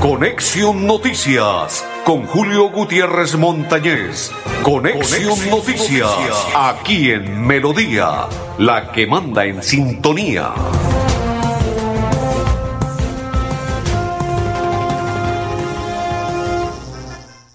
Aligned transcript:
Conexión 0.00 0.86
Noticias 0.86 1.86
con 2.06 2.24
Julio 2.24 2.70
Gutiérrez 2.70 3.36
Montañez. 3.36 4.30
Conexión, 4.62 5.50
Noticias, 5.50 6.10
aquí 6.56 7.10
en 7.10 7.46
Melodía, 7.46 8.28
la 8.56 8.92
que 8.92 9.06
manda 9.06 9.44
en 9.44 9.62
sintonía. 9.62 10.54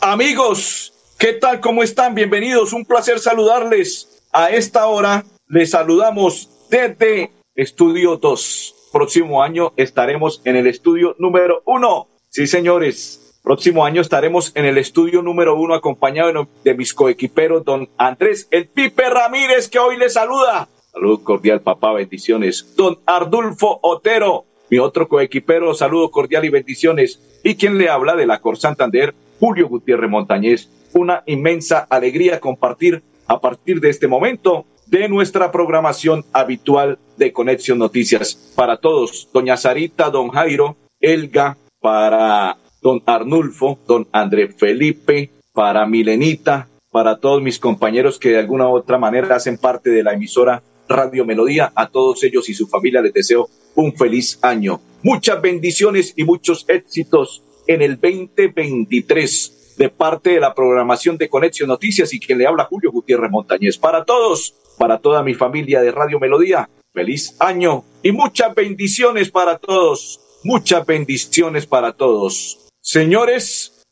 Amigos, 0.01 0.93
¿qué 1.17 1.33
tal? 1.33 1.61
¿Cómo 1.61 1.81
están? 1.81 2.13
Bienvenidos. 2.13 2.73
Un 2.73 2.85
placer 2.85 3.19
saludarles. 3.19 4.21
A 4.31 4.51
esta 4.51 4.85
hora 4.85 5.25
les 5.47 5.71
saludamos 5.71 6.47
desde 6.69 7.38
Estudio 7.59 8.15
2. 8.15 8.89
Próximo 8.93 9.43
año 9.43 9.73
estaremos 9.75 10.41
en 10.45 10.55
el 10.55 10.65
estudio 10.65 11.17
número 11.19 11.61
uno. 11.65 12.07
Sí, 12.29 12.47
señores. 12.47 13.37
Próximo 13.43 13.83
año 13.83 14.01
estaremos 14.01 14.53
en 14.55 14.63
el 14.63 14.77
estudio 14.77 15.21
número 15.21 15.59
uno 15.59 15.73
acompañado 15.73 16.47
de 16.63 16.73
mis 16.73 16.93
coequiperos, 16.93 17.65
don 17.65 17.89
Andrés 17.97 18.47
El 18.49 18.69
Pipe 18.69 19.09
Ramírez, 19.09 19.67
que 19.67 19.77
hoy 19.77 19.97
les 19.97 20.13
saluda. 20.13 20.69
Saludo 20.93 21.21
cordial, 21.21 21.59
papá, 21.59 21.91
bendiciones. 21.91 22.75
Don 22.77 22.97
Ardulfo 23.05 23.79
Otero, 23.81 24.45
mi 24.69 24.79
otro 24.79 25.09
coequipero, 25.09 25.73
saludo 25.73 26.11
cordial 26.11 26.45
y 26.45 26.49
bendiciones. 26.49 27.19
Y 27.43 27.55
quien 27.55 27.77
le 27.77 27.89
habla 27.89 28.15
de 28.15 28.25
la 28.25 28.39
Cor 28.39 28.55
Santander, 28.55 29.13
Julio 29.37 29.67
Gutiérrez 29.67 30.09
Montañez. 30.09 30.69
Una 30.93 31.23
inmensa 31.25 31.79
alegría 31.89 32.39
compartir 32.39 33.03
a 33.27 33.41
partir 33.41 33.81
de 33.81 33.89
este 33.89 34.07
momento 34.07 34.65
de 34.89 35.07
nuestra 35.07 35.51
programación 35.51 36.25
habitual 36.33 36.97
de 37.17 37.31
Conexión 37.31 37.77
Noticias. 37.77 38.53
Para 38.55 38.77
todos, 38.77 39.29
doña 39.31 39.55
Sarita, 39.55 40.09
don 40.09 40.29
Jairo, 40.29 40.77
Elga, 40.99 41.57
para 41.79 42.57
don 42.81 43.03
Arnulfo, 43.05 43.77
don 43.87 44.07
André 44.11 44.47
Felipe, 44.47 45.29
para 45.53 45.85
Milenita, 45.85 46.67
para 46.91 47.19
todos 47.19 47.41
mis 47.41 47.59
compañeros 47.59 48.17
que 48.17 48.29
de 48.29 48.39
alguna 48.39 48.67
u 48.67 48.75
otra 48.75 48.97
manera 48.97 49.35
hacen 49.35 49.57
parte 49.57 49.91
de 49.91 50.03
la 50.03 50.13
emisora 50.13 50.63
Radio 50.87 51.23
Melodía, 51.23 51.71
a 51.75 51.87
todos 51.87 52.23
ellos 52.23 52.49
y 52.49 52.55
su 52.55 52.67
familia 52.67 53.01
les 53.01 53.13
deseo 53.13 53.47
un 53.75 53.95
feliz 53.95 54.39
año. 54.41 54.81
Muchas 55.03 55.39
bendiciones 55.39 56.13
y 56.15 56.23
muchos 56.23 56.65
éxitos 56.67 57.43
en 57.67 57.83
el 57.83 57.99
2023 57.99 59.75
de 59.77 59.89
parte 59.89 60.31
de 60.31 60.39
la 60.39 60.55
programación 60.55 61.17
de 61.17 61.29
Conexión 61.29 61.69
Noticias 61.69 62.11
y 62.13 62.19
quien 62.19 62.39
le 62.39 62.47
habla 62.47 62.65
Julio 62.65 62.91
Gutiérrez 62.91 63.29
Montañez. 63.29 63.77
Para 63.77 64.03
todos, 64.03 64.55
para 64.79 64.97
toda 64.97 65.21
mi 65.21 65.35
familia 65.35 65.81
de 65.81 65.91
Radio 65.91 66.19
Melodía, 66.19 66.69
feliz 66.93 67.35
año 67.39 67.83
y 68.01 68.11
muchas 68.11 68.55
bendiciones 68.55 69.29
para 69.29 69.59
todos, 69.59 70.19
muchas 70.43 70.85
bendiciones 70.85 71.67
para 71.67 71.93
todos. 71.93 72.69
Señores, 72.81 73.85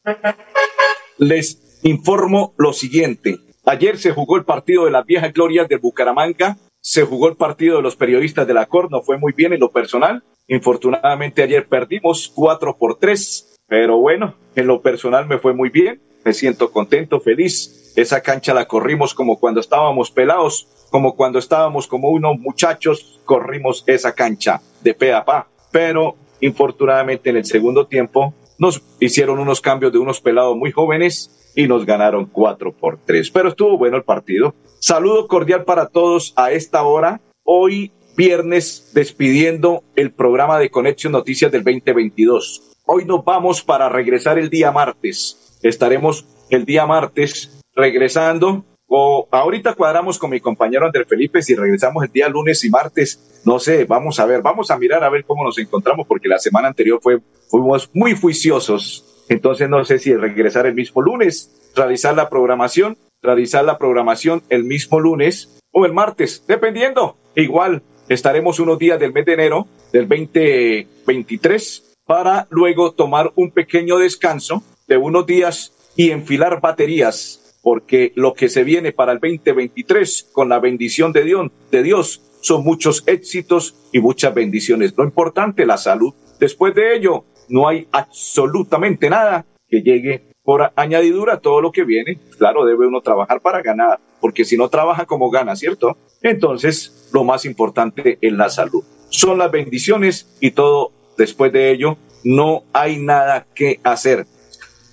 les 1.19 1.79
informo 1.83 2.55
lo 2.57 2.73
siguiente. 2.73 3.37
Ayer 3.65 3.99
se 3.99 4.13
jugó 4.13 4.37
el 4.37 4.45
partido 4.45 4.85
de 4.85 4.91
las 4.91 5.05
viejas 5.05 5.33
glorias 5.33 5.67
de 5.67 5.75
Bucaramanga, 5.75 6.57
se 6.81 7.03
jugó 7.03 7.27
el 7.27 7.35
partido 7.35 7.75
de 7.75 7.83
los 7.83 7.97
periodistas 7.97 8.47
de 8.47 8.53
la 8.53 8.65
COR, 8.65 8.89
no 8.89 9.03
fue 9.03 9.17
muy 9.17 9.33
bien 9.33 9.51
en 9.51 9.59
lo 9.59 9.69
personal. 9.69 10.23
Infortunadamente 10.47 11.43
ayer 11.43 11.67
perdimos 11.67 12.31
cuatro 12.33 12.77
por 12.77 12.97
tres 12.97 13.57
pero 13.67 13.97
bueno, 13.97 14.35
en 14.55 14.65
lo 14.65 14.81
personal 14.81 15.27
me 15.27 15.39
fue 15.39 15.53
muy 15.53 15.69
bien, 15.69 16.01
me 16.23 16.33
siento 16.33 16.71
contento, 16.71 17.19
feliz. 17.19 17.93
Esa 17.97 18.21
cancha 18.21 18.53
la 18.53 18.67
corrimos 18.67 19.13
como 19.13 19.39
cuando 19.39 19.59
estábamos 19.59 20.09
pelados, 20.09 20.67
como 20.89 21.15
cuando 21.15 21.39
estábamos 21.39 21.87
como 21.87 22.09
unos 22.09 22.39
muchachos, 22.39 23.19
corrimos 23.25 23.83
esa 23.87 24.13
cancha 24.13 24.61
de 24.81 24.93
pe 24.93 25.13
a 25.13 25.25
pa. 25.25 25.47
Pero 25.71 26.15
infortunadamente 26.41 27.29
en 27.29 27.37
el 27.37 27.45
segundo 27.45 27.87
tiempo 27.87 28.33
nos 28.57 28.81
hicieron 28.99 29.39
unos 29.39 29.61
cambios 29.61 29.91
de 29.91 29.99
unos 29.99 30.21
pelados 30.21 30.55
muy 30.55 30.71
jóvenes 30.71 31.51
y 31.55 31.67
nos 31.67 31.85
ganaron 31.85 32.25
cuatro 32.25 32.71
por 32.71 32.99
tres. 33.05 33.29
Pero 33.31 33.49
estuvo 33.49 33.77
bueno 33.77 33.97
el 33.97 34.03
partido. 34.03 34.53
Saludo 34.79 35.27
cordial 35.27 35.63
para 35.63 35.87
todos 35.87 36.33
a 36.35 36.51
esta 36.51 36.83
hora. 36.83 37.19
Hoy 37.43 37.91
viernes 38.15 38.91
despidiendo 38.93 39.83
el 39.95 40.11
programa 40.11 40.57
de 40.59 40.69
Conexión 40.69 41.13
Noticias 41.13 41.51
del 41.51 41.63
2022. 41.63 42.77
Hoy 42.85 43.05
nos 43.05 43.23
vamos 43.23 43.63
para 43.63 43.89
regresar 43.89 44.39
el 44.39 44.49
día 44.49 44.71
martes. 44.71 45.59
Estaremos 45.61 46.25
el 46.49 46.65
día 46.65 46.85
martes 46.85 47.61
regresando. 47.75 48.65
O 48.87 49.27
ahorita 49.31 49.73
cuadramos 49.73 50.17
con 50.17 50.29
mi 50.29 50.39
compañero 50.39 50.85
Andrés 50.85 51.07
Felipe 51.07 51.41
si 51.41 51.55
regresamos 51.55 52.05
el 52.05 52.11
día 52.11 52.29
lunes 52.29 52.63
y 52.63 52.69
martes. 52.69 53.41
No 53.45 53.59
sé, 53.59 53.83
vamos 53.83 54.19
a 54.19 54.25
ver, 54.25 54.41
vamos 54.41 54.71
a 54.71 54.77
mirar 54.77 55.03
a 55.03 55.09
ver 55.09 55.25
cómo 55.25 55.43
nos 55.43 55.57
encontramos 55.57 56.07
porque 56.07 56.29
la 56.29 56.39
semana 56.39 56.69
anterior 56.69 56.99
fue, 57.01 57.19
fuimos 57.49 57.89
muy 57.93 58.15
juiciosos. 58.15 59.25
Entonces 59.27 59.69
no 59.69 59.83
sé 59.83 59.99
si 59.99 60.15
regresar 60.15 60.65
el 60.67 60.73
mismo 60.73 61.01
lunes, 61.01 61.71
realizar 61.75 62.15
la 62.15 62.29
programación, 62.29 62.97
realizar 63.21 63.65
la 63.65 63.77
programación 63.77 64.41
el 64.49 64.63
mismo 64.63 65.01
lunes 65.01 65.59
o 65.71 65.85
el 65.85 65.93
martes, 65.93 66.45
dependiendo. 66.47 67.17
Igual 67.35 67.83
estaremos 68.07 68.59
unos 68.59 68.79
días 68.79 68.99
del 68.99 69.11
mes 69.11 69.25
de 69.25 69.33
enero 69.33 69.67
del 69.91 70.07
2023 70.07 71.95
para 72.05 72.47
luego 72.49 72.93
tomar 72.93 73.33
un 73.35 73.51
pequeño 73.51 73.97
descanso 73.97 74.63
de 74.87 74.95
unos 74.95 75.25
días 75.25 75.73
y 75.97 76.11
enfilar 76.11 76.61
baterías, 76.61 77.46
porque 77.67 78.13
lo 78.15 78.33
que 78.33 78.47
se 78.47 78.63
viene 78.63 78.93
para 78.93 79.11
el 79.11 79.19
2023 79.19 80.29
con 80.31 80.47
la 80.47 80.57
bendición 80.57 81.11
de 81.11 81.25
Dios, 81.25 81.51
de 81.69 81.83
Dios 81.83 82.21
son 82.39 82.63
muchos 82.63 83.03
éxitos 83.07 83.75
y 83.91 83.99
muchas 83.99 84.33
bendiciones. 84.33 84.93
Lo 84.95 85.03
importante, 85.03 85.65
la 85.65 85.75
salud. 85.75 86.13
Después 86.39 86.73
de 86.73 86.95
ello, 86.95 87.25
no 87.49 87.67
hay 87.67 87.85
absolutamente 87.91 89.09
nada 89.09 89.45
que 89.67 89.81
llegue 89.81 90.31
por 90.45 90.71
añadidura 90.77 91.41
todo 91.41 91.59
lo 91.59 91.73
que 91.73 91.83
viene. 91.83 92.17
Claro, 92.37 92.63
debe 92.63 92.87
uno 92.87 93.01
trabajar 93.01 93.41
para 93.41 93.61
ganar, 93.61 93.99
porque 94.21 94.45
si 94.45 94.55
no 94.55 94.69
trabaja 94.69 95.05
como 95.05 95.29
gana, 95.29 95.57
¿cierto? 95.57 95.97
Entonces, 96.21 97.09
lo 97.11 97.25
más 97.25 97.43
importante 97.43 98.17
es 98.21 98.31
la 98.31 98.49
salud. 98.49 98.85
Son 99.09 99.37
las 99.37 99.51
bendiciones 99.51 100.37
y 100.39 100.51
todo 100.51 100.93
después 101.17 101.51
de 101.51 101.71
ello 101.71 101.97
no 102.23 102.63
hay 102.71 102.97
nada 102.97 103.45
que 103.53 103.81
hacer. 103.83 104.25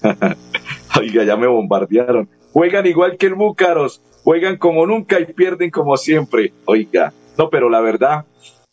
Oiga, 0.98 1.22
ya 1.22 1.36
me 1.36 1.46
bombardearon. 1.46 2.28
Juegan 2.54 2.87
igual 2.87 3.16
que 3.19 3.26
el 3.26 3.34
Búcaros, 3.34 4.00
juegan 4.22 4.59
como 4.59 4.87
nunca 4.87 5.19
y 5.19 5.25
pierden 5.25 5.72
como 5.72 5.97
siempre. 5.97 6.53
Oiga, 6.66 7.12
no, 7.37 7.50
pero 7.50 7.69
la 7.69 7.81
verdad, 7.81 8.26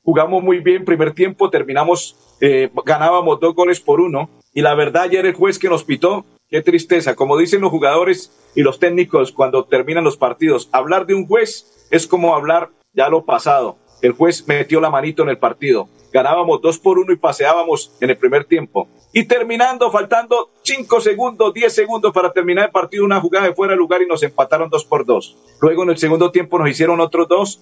jugamos 0.03 0.43
muy 0.43 0.59
bien 0.59 0.85
primer 0.85 1.13
tiempo, 1.13 1.49
terminamos, 1.49 2.15
eh, 2.41 2.69
ganábamos 2.85 3.39
dos 3.39 3.55
goles 3.55 3.81
por 3.81 3.99
uno. 3.99 4.29
Y 4.53 4.61
la 4.61 4.75
verdad, 4.75 5.05
ayer 5.05 5.25
el 5.25 5.33
juez 5.33 5.57
que 5.57 5.67
nos 5.67 5.83
pitó, 5.83 6.25
qué 6.47 6.61
tristeza. 6.61 7.15
Como 7.15 7.39
dicen 7.39 7.61
los 7.61 7.71
jugadores 7.71 8.31
y 8.53 8.61
los 8.61 8.77
técnicos 8.77 9.31
cuando 9.31 9.63
terminan 9.65 10.03
los 10.03 10.15
partidos, 10.15 10.69
hablar 10.71 11.07
de 11.07 11.15
un 11.15 11.25
juez 11.25 11.87
es 11.89 12.05
como 12.05 12.35
hablar 12.35 12.69
ya 12.93 13.09
lo 13.09 13.25
pasado. 13.25 13.77
El 14.03 14.11
juez 14.11 14.47
metió 14.47 14.79
la 14.79 14.91
manito 14.91 15.23
en 15.23 15.29
el 15.29 15.39
partido 15.39 15.89
ganábamos 16.11 16.61
dos 16.61 16.77
por 16.77 16.99
uno 16.99 17.13
y 17.13 17.17
paseábamos 17.17 17.95
en 18.01 18.09
el 18.09 18.17
primer 18.17 18.45
tiempo. 18.45 18.87
Y 19.13 19.25
terminando, 19.25 19.91
faltando 19.91 20.49
cinco 20.61 21.01
segundos, 21.01 21.53
diez 21.53 21.73
segundos 21.73 22.13
para 22.13 22.31
terminar 22.31 22.65
el 22.65 22.71
partido, 22.71 23.03
una 23.03 23.19
jugada 23.19 23.47
de 23.47 23.53
fuera 23.53 23.73
de 23.73 23.77
lugar 23.77 24.01
y 24.01 24.07
nos 24.07 24.23
empataron 24.23 24.69
dos 24.69 24.85
por 24.85 25.05
dos. 25.05 25.35
Luego 25.61 25.83
en 25.83 25.89
el 25.89 25.97
segundo 25.97 26.31
tiempo 26.31 26.57
nos 26.57 26.69
hicieron 26.69 27.01
otros 27.01 27.27
dos, 27.27 27.59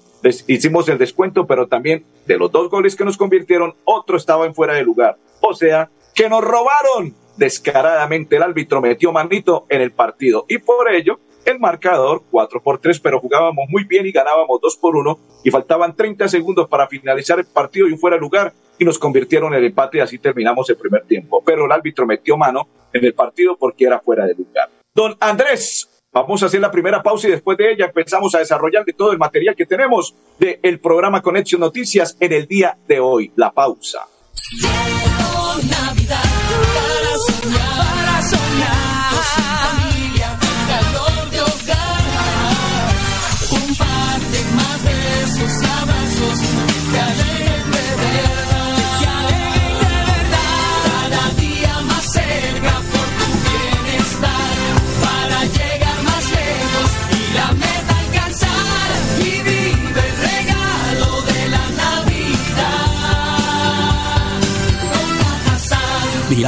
hicimos 0.48 0.88
el 0.90 1.00
descuento, 1.00 1.48
pero 1.48 1.68
también 1.68 2.06
de 2.28 2.38
los 2.38 2.52
dos 2.52 2.70
goles 2.70 2.96
que 2.96 3.04
nos 3.04 3.18
convirtieron, 3.18 3.74
otro 3.84 4.16
estaba 4.18 4.46
en 4.46 4.54
fuera 4.54 4.76
de 4.76 4.84
lugar. 4.84 5.18
O 5.42 5.54
sea, 5.56 5.90
que 6.14 6.30
nos 6.30 6.44
robaron 6.44 7.16
descaradamente. 7.38 8.36
El 8.36 8.44
árbitro 8.44 8.82
metió 8.82 9.12
manito 9.12 9.66
en 9.70 9.82
el 9.82 9.92
partido 9.92 10.46
y 10.48 10.60
por 10.60 10.92
ello 10.94 11.20
el 11.50 11.60
marcador 11.60 12.24
4 12.32 12.62
por 12.62 12.80
3, 12.80 13.00
pero 13.00 13.20
jugábamos 13.20 13.66
muy 13.70 13.84
bien 13.84 14.06
y 14.06 14.12
ganábamos 14.12 14.60
2 14.62 14.78
por 14.78 14.96
1 14.96 15.20
y 15.44 15.52
faltaban 15.52 15.96
30 15.96 16.28
segundos 16.28 16.68
para 16.68 16.88
finalizar 16.88 17.40
el 17.40 17.46
partido 17.46 17.88
y 17.88 17.98
fuera 17.98 18.18
lugar 18.18 18.54
y 18.78 18.86
nos 18.86 18.98
convirtieron 18.98 19.54
en 19.54 19.60
el 19.60 19.66
empate 19.66 19.98
y 19.98 20.02
así 20.02 20.18
terminamos 20.18 20.70
el 20.70 20.78
primer 20.78 21.04
tiempo. 21.06 21.44
Pero 21.46 21.66
el 21.66 21.72
árbitro 21.72 22.06
metió 22.06 22.38
mano 22.38 22.68
en 22.94 23.04
el 23.04 23.14
partido 23.14 23.58
porque 23.58 23.86
era 23.86 24.00
fuera 24.00 24.26
de 24.26 24.34
lugar. 24.36 24.70
Don 24.94 25.16
Andrés, 25.20 26.02
vamos 26.12 26.42
a 26.42 26.48
hacer 26.48 26.62
la 26.62 26.72
primera 26.72 27.04
pausa 27.04 27.28
y 27.28 27.32
después 27.32 27.58
de 27.58 27.72
ella 27.72 27.86
empezamos 27.86 28.34
a 28.36 28.40
desarrollar 28.40 28.86
de 28.86 28.94
todo 28.94 29.12
el 29.12 29.18
material 29.18 29.56
que 29.56 29.66
tenemos 29.66 30.16
del 30.40 30.60
el 30.64 30.80
programa 30.80 31.22
Conexión 31.22 31.62
Noticias 31.62 32.18
en 32.20 32.34
el 32.34 32.48
día 32.48 32.78
de 32.88 33.00
hoy. 33.00 33.32
La 33.36 33.52
pausa. 33.52 34.08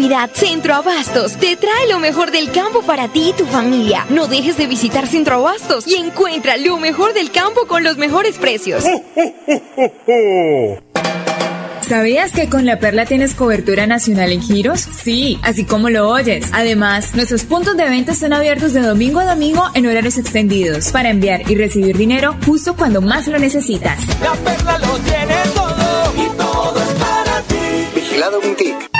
Navidad, 0.00 0.30
Centro 0.32 0.72
Abastos 0.72 1.36
te 1.36 1.56
trae 1.56 1.86
lo 1.90 1.98
mejor 1.98 2.30
del 2.30 2.50
campo 2.50 2.80
para 2.80 3.08
ti 3.08 3.28
y 3.28 3.32
tu 3.34 3.44
familia. 3.44 4.06
No 4.08 4.28
dejes 4.28 4.56
de 4.56 4.66
visitar 4.66 5.06
Centro 5.06 5.34
Abastos 5.34 5.86
y 5.86 5.96
encuentra 5.96 6.56
lo 6.56 6.78
mejor 6.78 7.12
del 7.12 7.30
campo 7.30 7.66
con 7.66 7.84
los 7.84 7.98
mejores 7.98 8.38
precios. 8.38 8.82
¿Sabías 11.86 12.32
que 12.32 12.48
con 12.48 12.64
La 12.64 12.78
Perla 12.78 13.04
tienes 13.04 13.34
cobertura 13.34 13.86
nacional 13.86 14.32
en 14.32 14.40
giros? 14.40 14.80
Sí, 14.80 15.38
así 15.42 15.66
como 15.66 15.90
lo 15.90 16.08
oyes. 16.08 16.48
Además, 16.54 17.14
nuestros 17.14 17.44
puntos 17.44 17.76
de 17.76 17.84
venta 17.84 18.12
están 18.12 18.32
abiertos 18.32 18.72
de 18.72 18.80
domingo 18.80 19.20
a 19.20 19.26
domingo 19.26 19.68
en 19.74 19.86
horarios 19.86 20.16
extendidos 20.16 20.92
para 20.92 21.10
enviar 21.10 21.42
y 21.50 21.56
recibir 21.56 21.98
dinero 21.98 22.36
justo 22.46 22.74
cuando 22.74 23.02
más 23.02 23.26
lo 23.26 23.38
necesitas. 23.38 23.98
La 24.22 24.32
perla 24.32 24.78
lo 24.78 24.96
tiene 25.00 25.36
todo 25.54 26.14
y 26.16 26.36
todo 26.38 26.82
es 26.82 26.88
para 26.94 27.42
ti. 27.42 27.56
Vigilado 27.94 28.40
Mintic. 28.40 28.99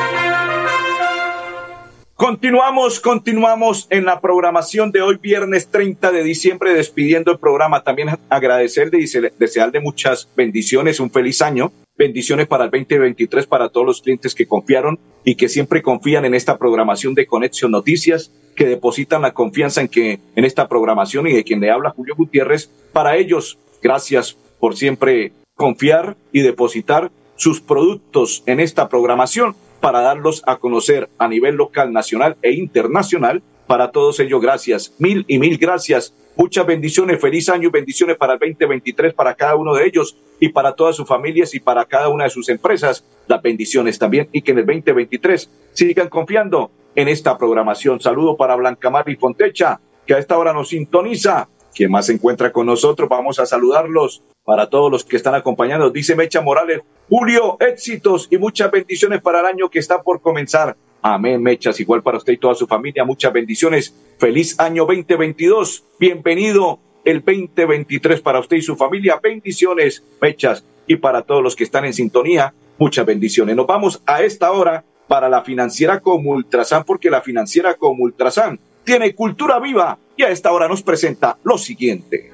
Continuamos, 2.25 2.99
continuamos 2.99 3.87
en 3.89 4.05
la 4.05 4.21
programación 4.21 4.91
de 4.91 5.01
hoy, 5.01 5.17
viernes 5.19 5.71
30 5.71 6.11
de 6.11 6.23
diciembre, 6.23 6.71
despidiendo 6.71 7.31
el 7.31 7.39
programa. 7.39 7.83
También 7.83 8.09
agradecerle 8.29 8.99
y 8.99 9.05
dese- 9.05 9.33
desearle 9.39 9.79
muchas 9.79 10.29
bendiciones, 10.37 10.99
un 10.99 11.09
feliz 11.09 11.41
año. 11.41 11.71
Bendiciones 11.97 12.45
para 12.45 12.65
el 12.65 12.69
2023 12.69 13.47
para 13.47 13.69
todos 13.69 13.87
los 13.87 14.01
clientes 14.03 14.35
que 14.35 14.45
confiaron 14.45 14.99
y 15.23 15.33
que 15.33 15.49
siempre 15.49 15.81
confían 15.81 16.23
en 16.23 16.35
esta 16.35 16.59
programación 16.59 17.15
de 17.15 17.25
Conexión 17.25 17.71
Noticias, 17.71 18.31
que 18.55 18.65
depositan 18.65 19.23
la 19.23 19.33
confianza 19.33 19.81
en 19.81 19.87
que 19.87 20.19
en 20.35 20.45
esta 20.45 20.67
programación 20.67 21.25
y 21.25 21.33
de 21.33 21.43
quien 21.43 21.59
le 21.59 21.71
habla 21.71 21.89
Julio 21.89 22.13
Gutiérrez. 22.15 22.69
Para 22.93 23.17
ellos, 23.17 23.57
gracias 23.81 24.37
por 24.59 24.75
siempre 24.77 25.31
confiar 25.55 26.15
y 26.31 26.41
depositar 26.41 27.09
sus 27.35 27.61
productos 27.61 28.43
en 28.45 28.59
esta 28.59 28.89
programación 28.89 29.55
para 29.81 30.01
darlos 30.01 30.43
a 30.45 30.57
conocer 30.57 31.09
a 31.17 31.27
nivel 31.27 31.55
local, 31.55 31.91
nacional 31.91 32.37
e 32.41 32.51
internacional. 32.51 33.41
Para 33.67 33.91
todos 33.91 34.19
ellos, 34.19 34.41
gracias. 34.41 34.93
Mil 34.99 35.25
y 35.27 35.39
mil 35.39 35.57
gracias. 35.57 36.15
Muchas 36.35 36.65
bendiciones. 36.65 37.19
Feliz 37.19 37.49
año 37.49 37.67
y 37.67 37.71
bendiciones 37.71 38.15
para 38.15 38.33
el 38.33 38.39
2023 38.39 39.13
para 39.13 39.33
cada 39.33 39.55
uno 39.55 39.73
de 39.73 39.85
ellos 39.85 40.15
y 40.39 40.49
para 40.49 40.73
todas 40.73 40.95
sus 40.95 41.07
familias 41.07 41.53
y 41.55 41.59
para 41.59 41.85
cada 41.85 42.09
una 42.09 42.25
de 42.25 42.29
sus 42.29 42.47
empresas. 42.49 43.05
Las 43.27 43.41
bendiciones 43.41 43.99
también 43.99 44.29
y 44.31 44.41
que 44.41 44.51
en 44.51 44.59
el 44.59 44.65
2023 44.65 45.49
sigan 45.73 46.09
confiando 46.09 46.71
en 46.95 47.07
esta 47.07 47.37
programación. 47.37 47.99
Saludo 47.99 48.37
para 48.37 48.55
Blanca 48.55 48.89
Mar 48.89 49.09
y 49.09 49.15
Fontecha, 49.15 49.79
que 50.05 50.13
a 50.13 50.19
esta 50.19 50.37
hora 50.37 50.53
nos 50.53 50.69
sintoniza. 50.69 51.49
¿Quién 51.73 51.91
más 51.91 52.07
se 52.07 52.13
encuentra 52.13 52.51
con 52.51 52.65
nosotros? 52.65 53.07
Vamos 53.07 53.39
a 53.39 53.45
saludarlos 53.45 54.21
para 54.43 54.69
todos 54.69 54.91
los 54.91 55.05
que 55.05 55.15
están 55.15 55.35
acompañando. 55.35 55.89
Dice 55.89 56.15
Mecha 56.15 56.41
Morales, 56.41 56.81
Julio, 57.09 57.57
éxitos 57.59 58.27
y 58.29 58.37
muchas 58.37 58.71
bendiciones 58.71 59.21
para 59.21 59.39
el 59.39 59.45
año 59.45 59.69
que 59.69 59.79
está 59.79 60.01
por 60.01 60.21
comenzar. 60.21 60.75
Amén, 61.01 61.41
Mechas, 61.41 61.79
igual 61.79 62.03
para 62.03 62.17
usted 62.17 62.33
y 62.33 62.37
toda 62.37 62.55
su 62.55 62.67
familia, 62.67 63.05
muchas 63.05 63.33
bendiciones. 63.33 63.95
Feliz 64.19 64.59
año 64.59 64.85
2022. 64.85 65.85
Bienvenido 65.99 66.79
el 67.05 67.23
2023 67.23 68.21
para 68.21 68.39
usted 68.39 68.57
y 68.57 68.61
su 68.61 68.75
familia. 68.75 69.19
Bendiciones, 69.21 70.03
Mechas, 70.21 70.63
y 70.85 70.97
para 70.97 71.21
todos 71.23 71.41
los 71.41 71.55
que 71.55 71.63
están 71.63 71.85
en 71.85 71.93
sintonía, 71.93 72.53
muchas 72.77 73.05
bendiciones. 73.05 73.55
Nos 73.55 73.65
vamos 73.65 74.01
a 74.05 74.21
esta 74.21 74.51
hora 74.51 74.83
para 75.07 75.29
la 75.29 75.41
financiera 75.41 75.99
como 76.01 76.31
Ultrasan, 76.31 76.83
porque 76.83 77.09
la 77.09 77.21
financiera 77.21 77.75
como 77.75 78.03
Ultrasan 78.03 78.59
tiene 78.83 79.15
cultura 79.15 79.59
viva 79.59 79.97
y 80.21 80.23
a 80.23 80.29
esta 80.29 80.51
hora 80.51 80.67
nos 80.67 80.83
presenta 80.83 81.39
lo 81.43 81.57
siguiente. 81.57 82.31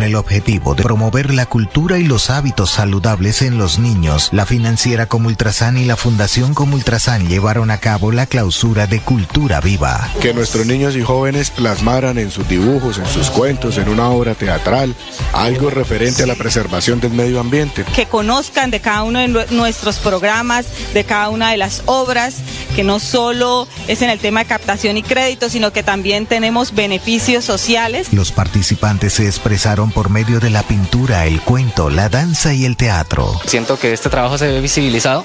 Con 0.00 0.06
el 0.08 0.16
objetivo 0.16 0.74
de 0.74 0.82
promover 0.82 1.30
la 1.34 1.44
cultura 1.44 1.98
y 1.98 2.04
los 2.04 2.30
hábitos 2.30 2.70
saludables 2.70 3.42
en 3.42 3.58
los 3.58 3.78
niños, 3.78 4.30
la 4.32 4.46
financiera 4.46 5.04
Comultrasan 5.04 5.76
y 5.76 5.84
la 5.84 5.94
Fundación 5.94 6.54
Comultrasan 6.54 7.28
llevaron 7.28 7.70
a 7.70 7.76
cabo 7.76 8.10
la 8.10 8.24
clausura 8.24 8.86
de 8.86 9.00
Cultura 9.00 9.60
Viva. 9.60 10.08
Que 10.22 10.32
nuestros 10.32 10.64
niños 10.64 10.96
y 10.96 11.02
jóvenes 11.02 11.50
plasmaran 11.50 12.16
en 12.16 12.30
sus 12.30 12.48
dibujos, 12.48 12.96
en 12.96 13.04
sus 13.08 13.28
cuentos, 13.28 13.76
en 13.76 13.90
una 13.90 14.08
obra 14.08 14.34
teatral, 14.34 14.94
algo 15.34 15.68
referente 15.68 16.22
a 16.22 16.26
la 16.26 16.34
preservación 16.34 16.98
del 16.98 17.12
medio 17.12 17.38
ambiente. 17.38 17.84
que 17.94 18.06
conozcan 18.06 18.70
de 18.70 18.80
cada 18.80 19.02
uno 19.02 19.18
de 19.18 19.28
nue- 19.28 19.50
nuestros 19.50 19.98
programas, 19.98 20.64
de 20.94 21.04
cada 21.04 21.28
una 21.28 21.50
de 21.50 21.58
las 21.58 21.82
obras, 21.84 22.36
que 22.74 22.84
no 22.84 23.00
solo 23.00 23.68
es 23.86 24.00
en 24.00 24.08
el 24.08 24.18
tema 24.18 24.40
de 24.40 24.46
captación 24.46 24.96
y 24.96 25.02
crédito, 25.02 25.50
sino 25.50 25.74
que 25.74 25.82
también 25.82 26.24
tenemos 26.24 26.74
beneficios 26.74 27.44
sociales. 27.44 28.10
Los 28.14 28.32
participantes 28.32 29.12
se 29.12 29.26
expresaron 29.26 29.89
por 29.90 30.10
medio 30.10 30.40
de 30.40 30.50
la 30.50 30.62
pintura, 30.62 31.26
el 31.26 31.40
cuento, 31.40 31.90
la 31.90 32.08
danza 32.08 32.52
y 32.54 32.64
el 32.64 32.76
teatro. 32.76 33.40
Siento 33.46 33.78
que 33.78 33.92
este 33.92 34.10
trabajo 34.10 34.38
se 34.38 34.46
ve 34.46 34.60
visibilizado 34.60 35.24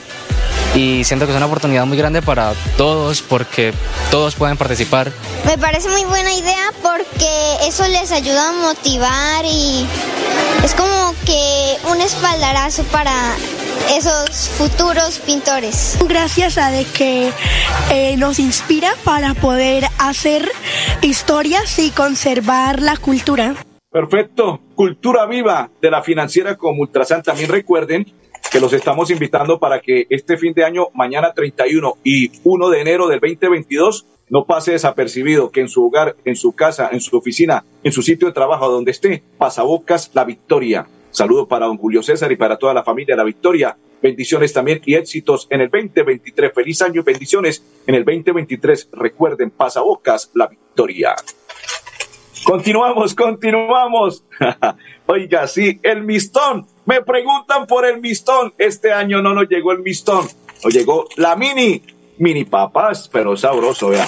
y 0.75 1.03
siento 1.03 1.25
que 1.25 1.31
es 1.31 1.37
una 1.37 1.45
oportunidad 1.45 1.85
muy 1.85 1.97
grande 1.97 2.21
para 2.21 2.53
todos 2.77 3.21
porque 3.21 3.73
todos 4.11 4.35
pueden 4.35 4.57
participar. 4.57 5.11
Me 5.45 5.57
parece 5.57 5.89
muy 5.89 6.03
buena 6.05 6.33
idea 6.33 6.71
porque 6.81 7.67
eso 7.67 7.87
les 7.87 8.11
ayuda 8.11 8.49
a 8.49 8.53
motivar 8.53 9.45
y 9.45 9.87
es 10.63 10.73
como 10.73 11.13
que 11.25 11.77
un 11.91 12.01
espaldarazo 12.01 12.83
para 12.85 13.13
esos 13.91 14.49
futuros 14.57 15.19
pintores. 15.19 15.97
Gracias 16.07 16.57
a 16.57 16.71
de 16.71 16.85
que 16.85 17.31
eh, 17.91 18.17
nos 18.17 18.39
inspira 18.39 18.93
para 19.03 19.33
poder 19.33 19.87
hacer 19.97 20.49
historias 21.01 21.79
y 21.79 21.91
conservar 21.91 22.81
la 22.81 22.97
cultura. 22.97 23.55
Perfecto. 23.95 24.59
Cultura 24.75 25.25
viva 25.25 25.71
de 25.81 25.89
la 25.89 26.03
financiera 26.03 26.57
como 26.57 26.81
Ultrasan. 26.81 27.23
También 27.23 27.49
recuerden 27.49 28.05
que 28.51 28.59
los 28.59 28.73
estamos 28.73 29.09
invitando 29.09 29.57
para 29.57 29.79
que 29.79 30.05
este 30.09 30.35
fin 30.35 30.53
de 30.53 30.65
año, 30.65 30.87
mañana 30.93 31.31
31 31.33 31.99
y 32.03 32.29
1 32.43 32.69
de 32.71 32.81
enero 32.81 33.07
del 33.07 33.21
2022, 33.21 34.05
no 34.29 34.43
pase 34.43 34.73
desapercibido 34.73 35.49
que 35.49 35.61
en 35.61 35.69
su 35.69 35.85
hogar, 35.85 36.17
en 36.25 36.35
su 36.35 36.51
casa, 36.51 36.89
en 36.91 36.99
su 36.99 37.15
oficina, 37.15 37.63
en 37.85 37.93
su 37.93 38.01
sitio 38.01 38.27
de 38.27 38.33
trabajo, 38.33 38.69
donde 38.69 38.91
esté, 38.91 39.23
pasabocas 39.37 40.11
la 40.13 40.25
victoria. 40.25 40.85
Saludo 41.11 41.47
para 41.47 41.67
don 41.67 41.77
Julio 41.77 42.03
César 42.03 42.29
y 42.33 42.35
para 42.35 42.57
toda 42.57 42.73
la 42.73 42.83
familia 42.83 43.15
La 43.15 43.23
Victoria. 43.23 43.77
Bendiciones 44.03 44.51
también 44.51 44.81
y 44.83 44.95
éxitos 44.95 45.47
en 45.49 45.61
el 45.61 45.69
2023. 45.69 46.51
Feliz 46.53 46.81
año 46.81 46.99
y 46.99 47.03
bendiciones 47.05 47.63
en 47.87 47.95
el 47.95 48.03
2023. 48.03 48.89
Recuerden, 48.91 49.51
pasabocas 49.51 50.31
la 50.33 50.47
victoria. 50.47 51.15
Continuamos, 52.45 53.15
continuamos. 53.15 54.23
Oiga, 55.07 55.47
sí, 55.47 55.79
el 55.81 56.03
mistón. 56.03 56.67
Me 56.85 57.01
preguntan 57.01 57.65
por 57.65 57.85
el 57.85 57.99
mistón. 57.99 58.53
Este 58.59 58.93
año 58.93 59.19
no 59.23 59.33
nos 59.33 59.49
llegó 59.49 59.71
el 59.71 59.79
mistón. 59.79 60.27
Nos 60.63 60.71
llegó 60.71 61.07
la 61.17 61.35
mini, 61.35 61.81
mini 62.19 62.45
papas, 62.45 63.09
pero 63.11 63.35
sabroso, 63.35 63.89
vea. 63.89 64.07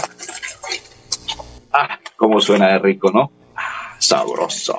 Ah, 1.74 2.00
cómo 2.16 2.40
suena 2.40 2.68
de 2.74 2.80
rico, 2.80 3.10
¿no? 3.12 3.32
Ah, 3.56 3.96
sabroso. 3.98 4.78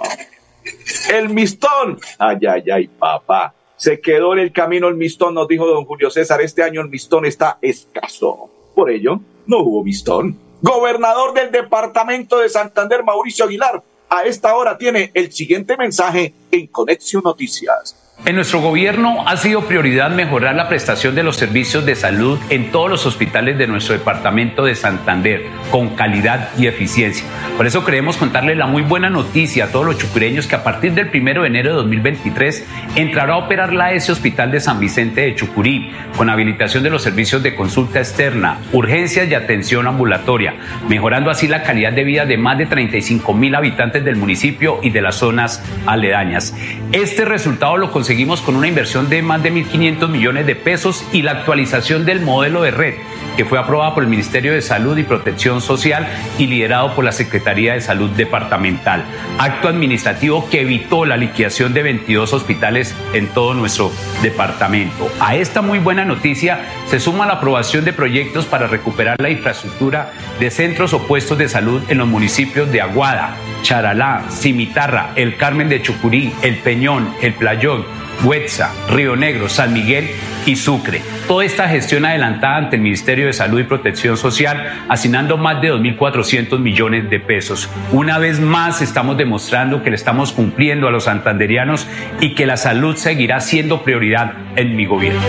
El 1.13 1.29
mistón. 1.31 1.99
Ay, 2.17 2.39
ay, 2.49 2.63
ay, 2.71 2.87
papá. 2.87 3.55
Se 3.77 4.01
quedó 4.01 4.35
en 4.35 4.39
el 4.39 4.53
camino 4.53 4.87
el 4.87 4.95
mistón, 4.95 5.35
nos 5.35 5.49
dijo 5.49 5.67
don 5.67 5.85
Julio 5.85 6.11
César. 6.11 6.41
Este 6.41 6.63
año 6.63 6.81
el 6.81 6.89
mistón 6.91 7.27
está 7.27 7.59
escaso. 7.61 8.51
Por 8.77 8.89
ello, 8.89 9.21
no 9.47 9.59
hubo 9.59 9.83
mistón. 9.83 10.48
Gobernador 10.61 11.35
del 11.35 11.53
departamento 11.53 12.39
de 12.39 12.49
Santander, 12.49 13.05
Mauricio 13.05 13.45
Aguilar, 13.45 13.83
a 14.11 14.23
esta 14.25 14.57
hora 14.57 14.77
tiene 14.77 15.11
el 15.15 15.33
siguiente 15.33 15.77
mensaje 15.77 16.35
en 16.51 16.67
Conexión 16.67 17.23
Noticias. 17.25 18.08
En 18.27 18.35
nuestro 18.35 18.61
gobierno 18.61 19.23
ha 19.29 19.37
sido 19.37 19.63
prioridad 19.63 20.11
mejorar 20.11 20.57
la 20.57 20.69
prestación 20.69 21.15
de 21.15 21.23
los 21.23 21.37
servicios 21.37 21.87
de 21.87 21.95
salud 21.95 22.37
en 22.51 22.73
todos 22.73 22.91
los 22.91 23.07
hospitales 23.07 23.57
de 23.57 23.69
nuestro 23.69 23.97
departamento 23.97 24.65
de 24.65 24.75
Santander, 24.75 25.47
con 25.71 25.91
calidad 25.91 26.51
y 26.59 26.67
eficiencia. 26.67 27.25
Por 27.57 27.67
eso 27.67 27.85
queremos 27.85 28.17
contarle 28.17 28.57
la 28.57 28.67
muy 28.67 28.83
buena 28.83 29.09
noticia 29.09 29.67
a 29.67 29.69
todos 29.69 29.87
los 29.87 29.99
chucureños 29.99 30.49
que 30.49 30.57
a 30.57 30.65
partir 30.65 30.95
del 30.95 31.11
1 31.15 31.43
de 31.43 31.47
enero 31.47 31.71
de 31.71 31.77
2023 31.77 32.67
entrará 32.97 33.35
a 33.35 33.39
operar 33.39 33.73
la 33.73 33.93
S 33.93 34.11
Hospital 34.11 34.51
de 34.51 34.61
San 34.61 34.81
Vicente 34.81 35.21
de 35.21 35.37
Chucurí, 35.37 35.93
con 36.17 36.29
habilitación 36.29 36.83
de 36.83 36.91
los 36.91 37.03
servicios 37.03 37.43
de 37.45 37.55
consulta 37.55 38.01
externa, 38.01 38.59
urgencias 38.73 39.29
y 39.29 39.35
atención 39.35 39.87
ambulatoria, 39.87 40.57
mejorando 40.89 41.31
así 41.31 41.47
la 41.47 41.63
calidad 41.63 41.93
de 41.93 42.03
vida 42.03 42.27
de 42.27 42.37
más 42.37 42.59
de 42.59 42.67
35 42.67 43.33
mil 43.33 43.55
habitantes 43.55 44.05
del 44.05 44.17
municipio 44.17 44.81
y 44.83 44.91
de 44.91 45.03
las 45.03 45.15
zonas 45.15 45.63
aledañas. 45.87 46.55
Este 46.91 47.25
resultado 47.25 47.77
lo 47.77 47.93
conseguimos 48.09 48.41
con 48.41 48.57
una 48.57 48.67
inversión 48.67 49.11
de 49.11 49.21
más 49.21 49.43
de 49.43 49.53
1.500 49.53 50.09
millones 50.09 50.47
de 50.47 50.57
pesos 50.57 51.05
y 51.13 51.21
la 51.21 51.33
actualización 51.33 52.07
del 52.07 52.23
modelo 52.23 52.63
de 52.63 52.71
red, 52.71 52.95
que 53.37 53.45
fue 53.45 53.59
aprobada 53.59 53.93
por 53.93 54.03
el 54.03 54.09
Ministerio 54.09 54.55
de 54.55 54.63
Salud 54.63 54.97
y 54.97 55.03
Protección 55.03 55.61
Social 55.61 56.09
y 56.39 56.47
liderado 56.47 56.95
por 56.95 57.05
la 57.05 57.13
Secretaría 57.13 57.75
de 57.75 57.83
Salud 57.83 58.09
Departamental. 58.09 59.05
Acto 59.39 59.69
administrativo 59.69 60.49
que 60.49 60.63
evitó 60.63 61.05
la 61.05 61.19
liquidación 61.19 61.75
de 61.75 61.83
22 61.83 62.33
hospitales 62.33 62.95
en 63.13 63.27
todo 63.27 63.53
nuestro 63.53 63.93
departamento. 64.23 65.11
A 65.21 65.37
esta 65.37 65.61
muy 65.61 65.79
buena 65.79 66.07
noticia 66.07 66.61
se 66.87 67.01
suma 67.01 67.27
la 67.27 67.35
aprobación 67.35 67.85
de 67.85 67.93
proyectos 67.93 68.47
para 68.47 68.69
recuperar 68.69 69.21
la 69.21 69.29
infraestructura 69.29 70.15
de 70.41 70.51
centros 70.51 70.95
o 70.95 71.07
puestos 71.07 71.37
de 71.37 71.51
salud 71.51 71.83
en 71.91 71.99
los 71.99 72.09
municipios 72.09 72.73
de 72.73 72.81
Aguada, 72.81 73.37
Charalá, 73.61 74.25
Cimitarra, 74.31 75.11
El 75.15 75.37
Carmen 75.37 75.69
de 75.69 75.83
Chucurí, 75.83 76.33
El 76.41 76.57
Peñón, 76.57 77.15
El 77.21 77.35
Playón, 77.35 77.98
Huetza, 78.23 78.73
Río 78.89 79.17
Negro, 79.17 79.49
San 79.49 79.73
Miguel 79.73 80.09
y 80.45 80.57
Sucre. 80.57 81.03
Toda 81.27 81.45
esta 81.45 81.69
gestión 81.69 82.05
adelantada 82.05 82.57
ante 82.57 82.77
el 82.77 82.83
Ministerio 82.83 83.27
de 83.27 83.33
Salud 83.33 83.61
y 83.61 83.65
Protección 83.65 84.17
Social, 84.17 84.85
asignando 84.89 85.37
más 85.37 85.61
de 85.61 85.73
2.400 85.73 86.59
millones 86.59 87.11
de 87.11 87.21
pesos. 87.21 87.69
Una 87.93 88.19
vez 88.19 88.41
más 88.41 88.83
estamos 88.83 89.17
demostrando 89.17 89.83
que 89.83 89.91
le 89.91 89.97
estamos 89.97 90.33
cumpliendo 90.33 90.89
a 90.89 90.91
los 90.91 91.05
santanderianos 91.05 91.87
y 92.21 92.35
que 92.35 92.47
la 92.47 92.57
salud 92.57 92.97
seguirá 92.97 93.41
siendo 93.41 93.83
prioridad 93.83 94.33
en 94.57 94.75
mi 94.75 94.87
gobierno. 94.87 95.21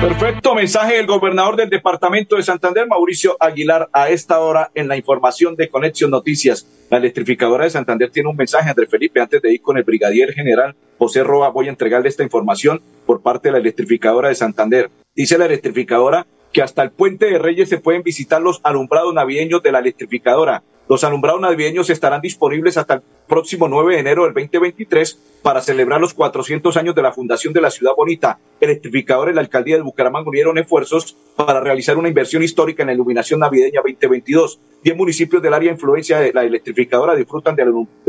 Perfecto 0.00 0.54
mensaje 0.54 0.96
del 0.96 1.06
gobernador 1.06 1.56
del 1.56 1.68
departamento 1.68 2.36
de 2.36 2.42
Santander, 2.42 2.86
Mauricio 2.86 3.36
Aguilar, 3.38 3.90
a 3.92 4.08
esta 4.08 4.40
hora 4.40 4.70
en 4.74 4.88
la 4.88 4.96
información 4.96 5.56
de 5.56 5.68
Conexión 5.68 6.10
Noticias. 6.10 6.66
La 6.88 6.96
electrificadora 6.96 7.64
de 7.64 7.70
Santander 7.70 8.10
tiene 8.10 8.30
un 8.30 8.36
mensaje, 8.36 8.70
André 8.70 8.86
Felipe, 8.86 9.20
antes 9.20 9.42
de 9.42 9.52
ir 9.52 9.60
con 9.60 9.76
el 9.76 9.84
brigadier 9.84 10.32
general 10.32 10.74
José 10.96 11.22
Roa, 11.22 11.50
voy 11.50 11.66
a 11.66 11.70
entregarle 11.70 12.08
esta 12.08 12.22
información 12.22 12.80
por 13.04 13.20
parte 13.20 13.48
de 13.48 13.52
la 13.52 13.58
electrificadora 13.58 14.30
de 14.30 14.34
Santander. 14.34 14.90
Dice 15.14 15.36
la 15.36 15.44
electrificadora 15.44 16.26
que 16.50 16.62
hasta 16.62 16.82
el 16.82 16.92
puente 16.92 17.26
de 17.26 17.38
Reyes 17.38 17.68
se 17.68 17.78
pueden 17.78 18.02
visitar 18.02 18.40
los 18.40 18.60
alumbrados 18.62 19.12
navideños 19.12 19.62
de 19.62 19.72
la 19.72 19.80
electrificadora. 19.80 20.62
Los 20.90 21.04
alumbrados 21.04 21.40
navideños 21.40 21.88
estarán 21.88 22.20
disponibles 22.20 22.76
hasta 22.76 22.94
el 22.94 23.02
próximo 23.28 23.68
9 23.68 23.94
de 23.94 24.00
enero 24.00 24.24
del 24.24 24.34
2023 24.34 25.20
para 25.40 25.60
celebrar 25.60 26.00
los 26.00 26.14
400 26.14 26.76
años 26.76 26.96
de 26.96 27.02
la 27.02 27.12
fundación 27.12 27.52
de 27.52 27.60
la 27.60 27.70
ciudad 27.70 27.92
bonita. 27.96 28.40
Electrificadores 28.60 29.32
y 29.32 29.36
la 29.36 29.40
alcaldía 29.42 29.76
de 29.76 29.82
Bucaramanga 29.82 30.28
unieron 30.28 30.58
esfuerzos 30.58 31.16
para 31.36 31.60
realizar 31.60 31.96
una 31.96 32.08
inversión 32.08 32.42
histórica 32.42 32.82
en 32.82 32.88
la 32.88 32.94
iluminación 32.94 33.38
navideña 33.38 33.82
2022. 33.84 34.58
Diez 34.82 34.96
municipios 34.96 35.40
del 35.40 35.54
área 35.54 35.68
de 35.68 35.76
influencia 35.76 36.18
de 36.18 36.32
la 36.32 36.42
electrificadora 36.42 37.14
disfrutan 37.14 37.54
del 37.54 37.68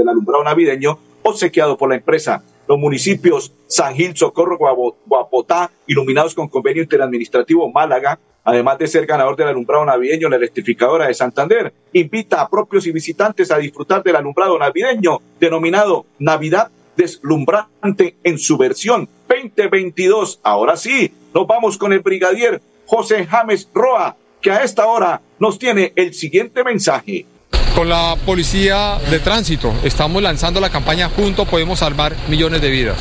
alumbrado 0.10 0.44
navideño 0.44 0.98
obsequiado 1.22 1.78
por 1.78 1.90
la 1.90 1.98
empresa. 1.98 2.44
Los 2.72 2.80
municipios 2.80 3.52
San 3.68 3.96
Gil, 3.96 4.16
Socorro, 4.16 4.58
Guapotá, 5.06 5.70
iluminados 5.88 6.34
con 6.34 6.48
convenio 6.48 6.82
interadministrativo 6.82 7.70
Málaga, 7.70 8.18
además 8.46 8.78
de 8.78 8.88
ser 8.88 9.06
ganador 9.06 9.36
del 9.36 9.50
alumbrado 9.50 9.84
navideño, 9.84 10.30
la 10.30 10.38
electrificadora 10.38 11.08
de 11.08 11.14
Santander 11.14 11.74
invita 11.92 12.40
a 12.40 12.50
propios 12.50 12.88
y 12.88 12.94
visitantes 12.94 13.52
a 13.52 13.58
disfrutar 13.58 14.04
del 14.04 14.16
alumbrado 14.16 14.58
navideño 14.58 15.18
denominado 15.38 16.06
Navidad 16.18 16.72
deslumbrante 16.96 18.16
en 18.24 18.40
su 18.40 18.58
versión 18.58 19.10
2022. 19.28 20.40
Ahora 20.42 20.78
sí, 20.78 21.12
nos 21.34 21.46
vamos 21.46 21.78
con 21.78 21.92
el 21.92 22.00
brigadier 22.00 22.62
José 22.86 23.26
James 23.26 23.68
Roa, 23.74 24.16
que 24.40 24.52
a 24.52 24.64
esta 24.64 24.88
hora 24.88 25.20
nos 25.40 25.60
tiene 25.60 25.92
el 25.98 26.14
siguiente 26.14 26.64
mensaje. 26.64 27.26
Con 27.76 27.88
la 27.88 28.18
policía 28.26 28.98
de 29.10 29.20
tránsito 29.20 29.74
estamos 29.84 30.22
lanzando 30.22 30.60
la 30.60 30.70
campaña 30.70 31.10
Juntos 31.10 31.48
podemos 31.48 31.80
salvar 31.80 32.16
millones 32.28 32.62
de 32.62 32.70
vidas. 32.70 32.98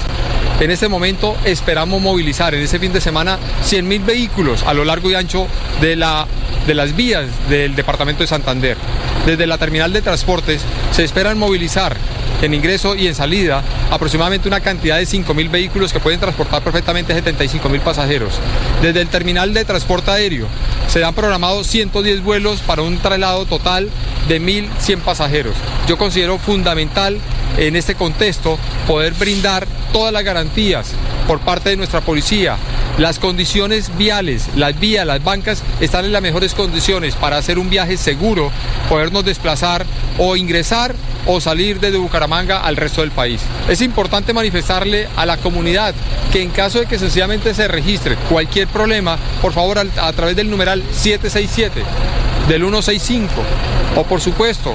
En 0.61 0.71
este 0.71 0.89
momento 0.89 1.37
esperamos 1.45 2.01
movilizar 2.01 2.55
en 2.55 2.63
este 2.63 2.79
fin 2.79 2.93
de 2.93 3.01
semana 3.01 3.39
100.000 3.65 4.05
vehículos 4.05 4.63
a 4.63 4.73
lo 4.73 4.85
largo 4.85 5.11
y 5.11 5.15
ancho 5.15 5.47
de, 5.81 5.97
la, 5.97 6.27
de 6.67 6.75
las 6.75 6.95
vías 6.95 7.27
del 7.49 7.75
departamento 7.75 8.23
de 8.23 8.29
Santander. 8.29 8.77
Desde 9.27 9.47
la 9.47 9.59
terminal 9.59 9.93
de 9.93 10.03
transportes 10.03 10.63
se 10.93 11.03
esperan 11.03 11.39
movilizar 11.39 11.97
en 12.43 12.55
ingreso 12.55 12.95
y 12.95 13.07
en 13.07 13.15
salida 13.15 13.63
aproximadamente 13.91 14.49
una 14.49 14.61
cantidad 14.61 14.97
de 14.97 15.05
5.000 15.05 15.51
vehículos 15.51 15.93
que 15.93 16.01
pueden 16.01 16.21
transportar 16.21 16.63
perfectamente 16.63 17.15
75.000 17.15 17.81
pasajeros. 17.81 18.35
Desde 18.83 19.01
el 19.01 19.09
terminal 19.09 19.53
de 19.53 19.65
transporte 19.65 20.11
aéreo 20.11 20.47
se 20.89 21.05
han 21.05 21.15
programado 21.15 21.65
110 21.65 22.23
vuelos 22.23 22.61
para 22.61 22.83
un 22.83 22.99
traslado 22.99 23.47
total 23.47 23.91
de 24.29 24.41
1.100 24.41 25.01
pasajeros. 25.01 25.55
Yo 25.87 25.99
considero 25.99 26.39
fundamental 26.39 27.19
en 27.57 27.77
este 27.77 27.95
contexto 27.95 28.59
poder 28.87 29.15
brindar 29.15 29.67
todas 29.93 30.13
las 30.13 30.25
garantías 30.25 30.93
por 31.27 31.41
parte 31.41 31.71
de 31.71 31.77
nuestra 31.77 32.01
policía. 32.01 32.57
Las 32.99 33.19
condiciones 33.19 33.97
viales, 33.97 34.49
las 34.57 34.79
vías, 34.79 35.07
las 35.07 35.25
bancas 35.25 35.63
están 35.81 36.05
en 36.05 36.13
las 36.13 36.21
mejores 36.23 36.55
condiciones 36.55 37.15
para 37.15 37.39
hacer 37.39 37.59
un 37.59 37.71
viaje 37.71 37.97
seguro, 37.97 38.51
podernos 38.89 39.25
desplazar 39.25 39.87
o 40.19 40.37
ingresar 40.37 40.95
o 41.27 41.41
salir 41.41 41.81
desde 41.81 41.99
Bucaramanga 41.99 42.61
al 42.61 42.77
resto 42.77 43.01
del 43.01 43.11
país. 43.11 43.41
Es 43.69 43.81
importante 43.81 44.33
manifestarle 44.33 45.09
a 45.17 45.27
la 45.27 45.37
comunidad 45.39 45.95
que 46.33 46.43
en 46.43 46.51
caso 46.51 46.81
de 46.81 46.87
que 46.87 46.99
sencillamente 46.99 47.55
se 47.55 47.69
registre 47.69 48.17
cualquier 48.29 48.69
problema, 48.69 49.17
por 49.41 49.53
favor 49.53 49.79
a, 49.79 50.13
través 50.13 50.37
del 50.37 50.51
numeral 50.51 50.83
767, 50.93 51.83
del 52.49 52.63
165 52.63 53.33
o 53.97 54.05
por 54.05 54.21
supuesto 54.21 54.75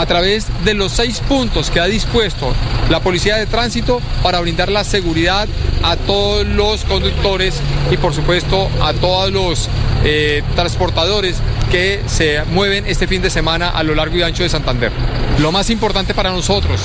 a 0.00 0.06
través 0.06 0.46
de 0.64 0.72
los 0.72 0.92
seis 0.92 1.20
puntos 1.20 1.70
que 1.70 1.78
ha 1.78 1.84
dispuesto 1.84 2.54
la 2.88 3.00
Policía 3.00 3.36
de 3.36 3.44
Tránsito 3.44 4.00
para 4.22 4.40
brindar 4.40 4.70
la 4.70 4.82
seguridad 4.82 5.46
a 5.82 5.96
todos 5.96 6.46
los 6.46 6.86
conductores 6.86 7.60
y 7.90 7.98
por 7.98 8.14
supuesto 8.14 8.70
a 8.82 8.94
todos 8.94 9.30
los 9.30 9.68
eh, 10.02 10.42
transportadores 10.56 11.36
que 11.70 12.00
se 12.06 12.42
mueven 12.44 12.86
este 12.86 13.06
fin 13.06 13.22
de 13.22 13.30
semana 13.30 13.70
a 13.70 13.82
lo 13.82 13.94
largo 13.94 14.16
y 14.16 14.22
ancho 14.22 14.42
de 14.42 14.48
Santander. 14.48 14.90
Lo 15.38 15.52
más 15.52 15.70
importante 15.70 16.14
para 16.14 16.30
nosotros 16.30 16.80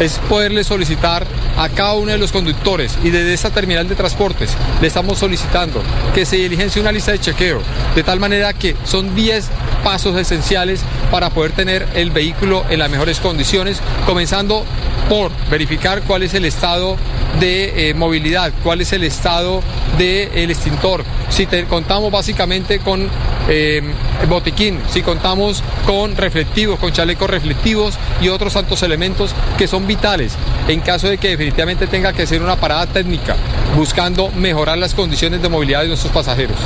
es 0.00 0.18
poderle 0.28 0.64
solicitar 0.64 1.26
a 1.56 1.68
cada 1.68 1.94
uno 1.94 2.12
de 2.12 2.18
los 2.18 2.30
conductores 2.30 2.96
y 3.02 3.10
desde 3.10 3.34
esta 3.34 3.50
terminal 3.50 3.88
de 3.88 3.96
transportes 3.96 4.56
le 4.80 4.86
estamos 4.86 5.18
solicitando 5.18 5.82
que 6.14 6.24
se 6.24 6.36
diligencie 6.36 6.80
una 6.80 6.92
lista 6.92 7.12
de 7.12 7.18
chequeo, 7.18 7.60
de 7.94 8.02
tal 8.02 8.20
manera 8.20 8.52
que 8.52 8.76
son 8.84 9.14
10 9.14 9.48
pasos 9.82 10.16
esenciales 10.16 10.82
para 11.10 11.30
poder 11.30 11.52
tener 11.52 11.86
el 11.94 12.10
vehículo 12.10 12.64
en 12.70 12.78
las 12.78 12.90
mejores 12.90 13.18
condiciones, 13.20 13.80
comenzando 14.06 14.64
por 15.08 15.30
verificar 15.50 16.02
cuál 16.02 16.22
es 16.22 16.34
el 16.34 16.44
estado 16.44 16.96
de 17.40 17.90
eh, 17.90 17.94
movilidad, 17.94 18.52
cuál 18.62 18.80
es 18.80 18.92
el 18.92 19.04
estado 19.04 19.62
del 19.96 20.50
extintor, 20.50 21.04
si 21.28 21.46
contamos 21.46 22.10
básicamente 22.10 22.78
con 22.80 23.08
eh, 23.48 23.82
botiquín, 24.28 24.78
si 24.90 25.02
contamos 25.02 25.62
con 25.86 26.16
reflectivos, 26.16 26.78
con 26.78 26.92
chalecos 26.92 27.30
reflectivos 27.30 27.98
y 28.20 28.28
otros 28.28 28.52
tantos 28.54 28.82
elementos 28.82 29.34
que 29.56 29.66
son 29.66 29.86
vitales 29.86 30.34
en 30.68 30.80
caso 30.80 31.08
de 31.08 31.18
que 31.18 31.28
definitivamente 31.28 31.86
tenga 31.86 32.12
que 32.12 32.26
ser 32.26 32.42
una 32.42 32.56
parada 32.56 32.86
técnica 32.86 33.36
buscando 33.76 34.30
mejorar 34.32 34.78
las 34.78 34.94
condiciones 34.94 35.40
de 35.40 35.48
movilidad 35.48 35.82
de 35.82 35.88
nuestros 35.88 36.12
pasajeros. 36.12 36.56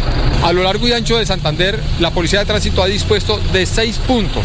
A 0.43 0.53
lo 0.53 0.63
largo 0.63 0.89
y 0.89 0.93
ancho 0.93 1.19
de 1.19 1.27
Santander, 1.27 1.79
la 2.01 2.11
Policía 2.11 2.41
de 2.41 2.47
Tránsito 2.47 2.83
ha 2.83 2.87
dispuesto 2.87 3.39
de 3.53 3.67
seis 3.67 3.99
puntos, 3.99 4.45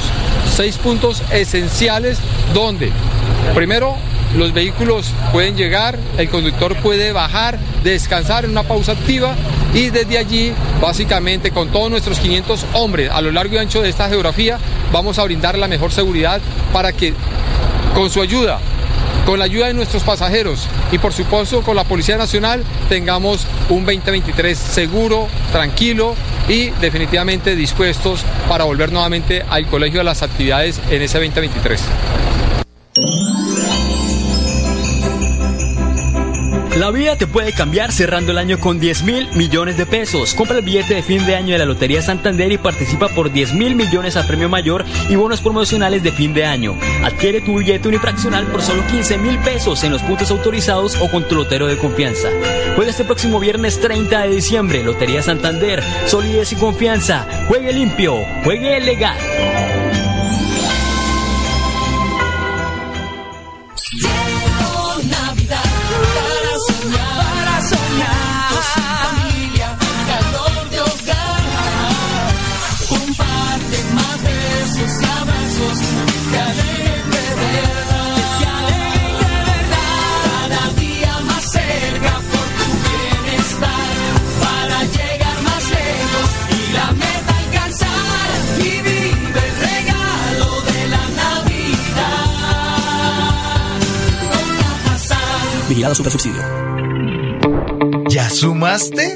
seis 0.55 0.77
puntos 0.77 1.23
esenciales 1.31 2.19
donde, 2.53 2.91
primero, 3.55 3.95
los 4.35 4.53
vehículos 4.53 5.11
pueden 5.31 5.55
llegar, 5.55 5.97
el 6.17 6.29
conductor 6.29 6.75
puede 6.77 7.11
bajar, 7.11 7.57
descansar 7.83 8.45
en 8.45 8.51
una 8.51 8.63
pausa 8.63 8.93
activa 8.93 9.35
y 9.73 9.89
desde 9.89 10.17
allí, 10.17 10.53
básicamente 10.81 11.51
con 11.51 11.69
todos 11.69 11.89
nuestros 11.89 12.19
500 12.19 12.65
hombres 12.73 13.09
a 13.11 13.21
lo 13.21 13.31
largo 13.31 13.55
y 13.55 13.57
ancho 13.57 13.81
de 13.81 13.89
esta 13.89 14.09
geografía, 14.09 14.57
vamos 14.91 15.19
a 15.19 15.23
brindar 15.23 15.57
la 15.57 15.67
mejor 15.67 15.91
seguridad 15.91 16.41
para 16.73 16.91
que 16.91 17.13
con 17.93 18.09
su 18.09 18.21
ayuda, 18.21 18.59
con 19.25 19.39
la 19.39 19.45
ayuda 19.45 19.67
de 19.67 19.73
nuestros 19.73 20.03
pasajeros 20.03 20.67
y 20.91 20.97
por 20.97 21.13
supuesto 21.13 21.61
con 21.61 21.75
la 21.75 21.83
Policía 21.83 22.17
Nacional 22.17 22.63
tengamos 22.89 23.45
un 23.69 23.85
2023 23.85 24.57
seguro, 24.57 25.27
tranquilo 25.51 26.15
y 26.47 26.69
definitivamente 26.81 27.55
dispuestos 27.55 28.23
para 28.47 28.63
volver 28.63 28.91
nuevamente 28.91 29.43
al 29.49 29.67
colegio 29.67 30.01
a 30.01 30.03
las 30.03 30.23
actividades 30.23 30.79
en 30.89 31.01
ese 31.01 31.17
2023. 31.17 31.81
La 36.77 36.91
vida 36.91 37.15
te 37.15 37.25
puede 37.25 37.53
cambiar 37.53 37.91
cerrando 37.91 38.31
el 38.31 38.37
año 38.37 38.59
con 38.59 38.79
10 38.79 39.01
mil 39.01 39.27
millones 39.33 39.77
de 39.77 39.87
pesos. 39.87 40.35
Compra 40.35 40.59
el 40.59 40.63
billete 40.63 40.93
de 40.93 41.01
fin 41.01 41.25
de 41.25 41.35
año 41.35 41.53
de 41.53 41.57
la 41.57 41.65
Lotería 41.65 42.03
Santander 42.03 42.51
y 42.51 42.59
participa 42.59 43.07
por 43.07 43.31
10 43.31 43.55
mil 43.55 43.73
millones 43.73 44.15
a 44.15 44.27
premio 44.27 44.47
mayor 44.47 44.85
y 45.09 45.15
bonos 45.15 45.41
promocionales 45.41 46.03
de 46.03 46.11
fin 46.11 46.35
de 46.35 46.45
año. 46.45 46.77
Adquiere 47.03 47.41
tu 47.41 47.57
billete 47.57 47.87
unifraccional 47.87 48.45
por 48.45 48.61
solo 48.61 48.85
15 48.85 49.17
mil 49.17 49.39
pesos 49.39 49.83
en 49.83 49.91
los 49.91 50.03
puntos 50.03 50.29
autorizados 50.29 50.95
o 51.01 51.09
con 51.09 51.27
tu 51.27 51.33
lotero 51.33 51.65
de 51.65 51.77
confianza. 51.77 52.29
Juega 52.75 52.91
este 52.91 53.05
próximo 53.05 53.39
viernes 53.39 53.79
30 53.79 54.21
de 54.21 54.29
diciembre. 54.29 54.83
Lotería 54.83 55.23
Santander. 55.23 55.81
Solidez 56.05 56.51
y 56.51 56.57
confianza. 56.57 57.25
Juegue 57.47 57.73
limpio. 57.73 58.23
Juegue 58.43 58.79
legal. 58.81 59.17
¿Ya 98.09 98.29
sumaste? 98.31 99.15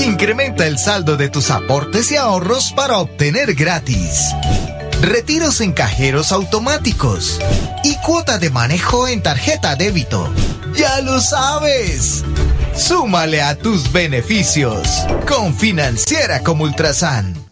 Incrementa 0.00 0.66
el 0.66 0.78
saldo 0.78 1.16
de 1.18 1.28
tus 1.28 1.50
aportes 1.50 2.10
y 2.12 2.16
ahorros 2.16 2.72
para 2.72 2.98
obtener 2.98 3.54
gratis. 3.54 4.28
Retiros 5.02 5.60
en 5.60 5.72
cajeros 5.72 6.32
automáticos 6.32 7.38
y 7.84 7.96
cuota 7.96 8.38
de 8.38 8.48
manejo 8.48 9.06
en 9.06 9.22
tarjeta 9.22 9.76
débito. 9.76 10.32
¡Ya 10.74 11.00
lo 11.02 11.20
sabes! 11.20 12.24
Súmale 12.74 13.42
a 13.42 13.58
tus 13.58 13.92
beneficios 13.92 14.88
con 15.28 15.54
Financiera 15.54 16.40
como 16.40 16.64
Ultrasan. 16.64 17.51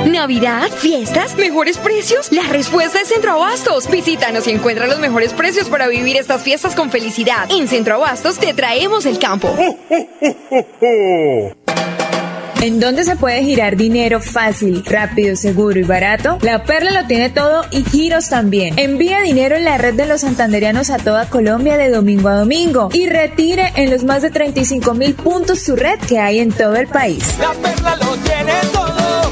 Navidad, 0.11 0.69
fiestas, 0.69 1.37
mejores 1.37 1.77
precios. 1.77 2.31
La 2.31 2.43
respuesta 2.43 2.99
es 2.99 3.07
Centro 3.07 3.31
Abastos. 3.31 3.89
Visítanos 3.89 4.45
y 4.47 4.51
encuentra 4.51 4.87
los 4.87 4.99
mejores 4.99 5.33
precios 5.33 5.69
para 5.69 5.87
vivir 5.87 6.17
estas 6.17 6.41
fiestas 6.41 6.75
con 6.75 6.91
felicidad. 6.91 7.49
En 7.49 7.67
Centro 7.67 7.95
Abastos 7.95 8.37
te 8.37 8.53
traemos 8.53 9.05
el 9.05 9.19
campo. 9.19 9.55
¿En 12.61 12.79
dónde 12.79 13.03
se 13.03 13.15
puede 13.15 13.41
girar 13.43 13.75
dinero 13.75 14.21
fácil, 14.21 14.85
rápido, 14.85 15.35
seguro 15.35 15.79
y 15.79 15.83
barato? 15.83 16.37
La 16.41 16.63
Perla 16.63 17.01
lo 17.01 17.07
tiene 17.07 17.31
todo 17.31 17.65
y 17.71 17.83
giros 17.83 18.29
también. 18.29 18.77
Envía 18.77 19.21
dinero 19.21 19.55
en 19.55 19.63
la 19.65 19.79
red 19.79 19.95
de 19.95 20.05
los 20.05 20.21
santanderianos 20.21 20.91
a 20.91 20.97
toda 20.97 21.27
Colombia 21.27 21.77
de 21.77 21.89
domingo 21.89 22.29
a 22.29 22.35
domingo 22.35 22.89
y 22.93 23.07
retire 23.07 23.73
en 23.75 23.89
los 23.89 24.03
más 24.03 24.21
de 24.21 24.29
35 24.29 24.93
mil 24.93 25.15
puntos 25.15 25.59
su 25.59 25.75
red 25.75 25.97
que 26.01 26.19
hay 26.19 26.37
en 26.37 26.51
todo 26.51 26.75
el 26.75 26.87
país. 26.87 27.35
La 27.39 27.51
perla 27.53 27.95
lo 27.95 28.15
tiene 28.17 28.53
todo 28.71 29.31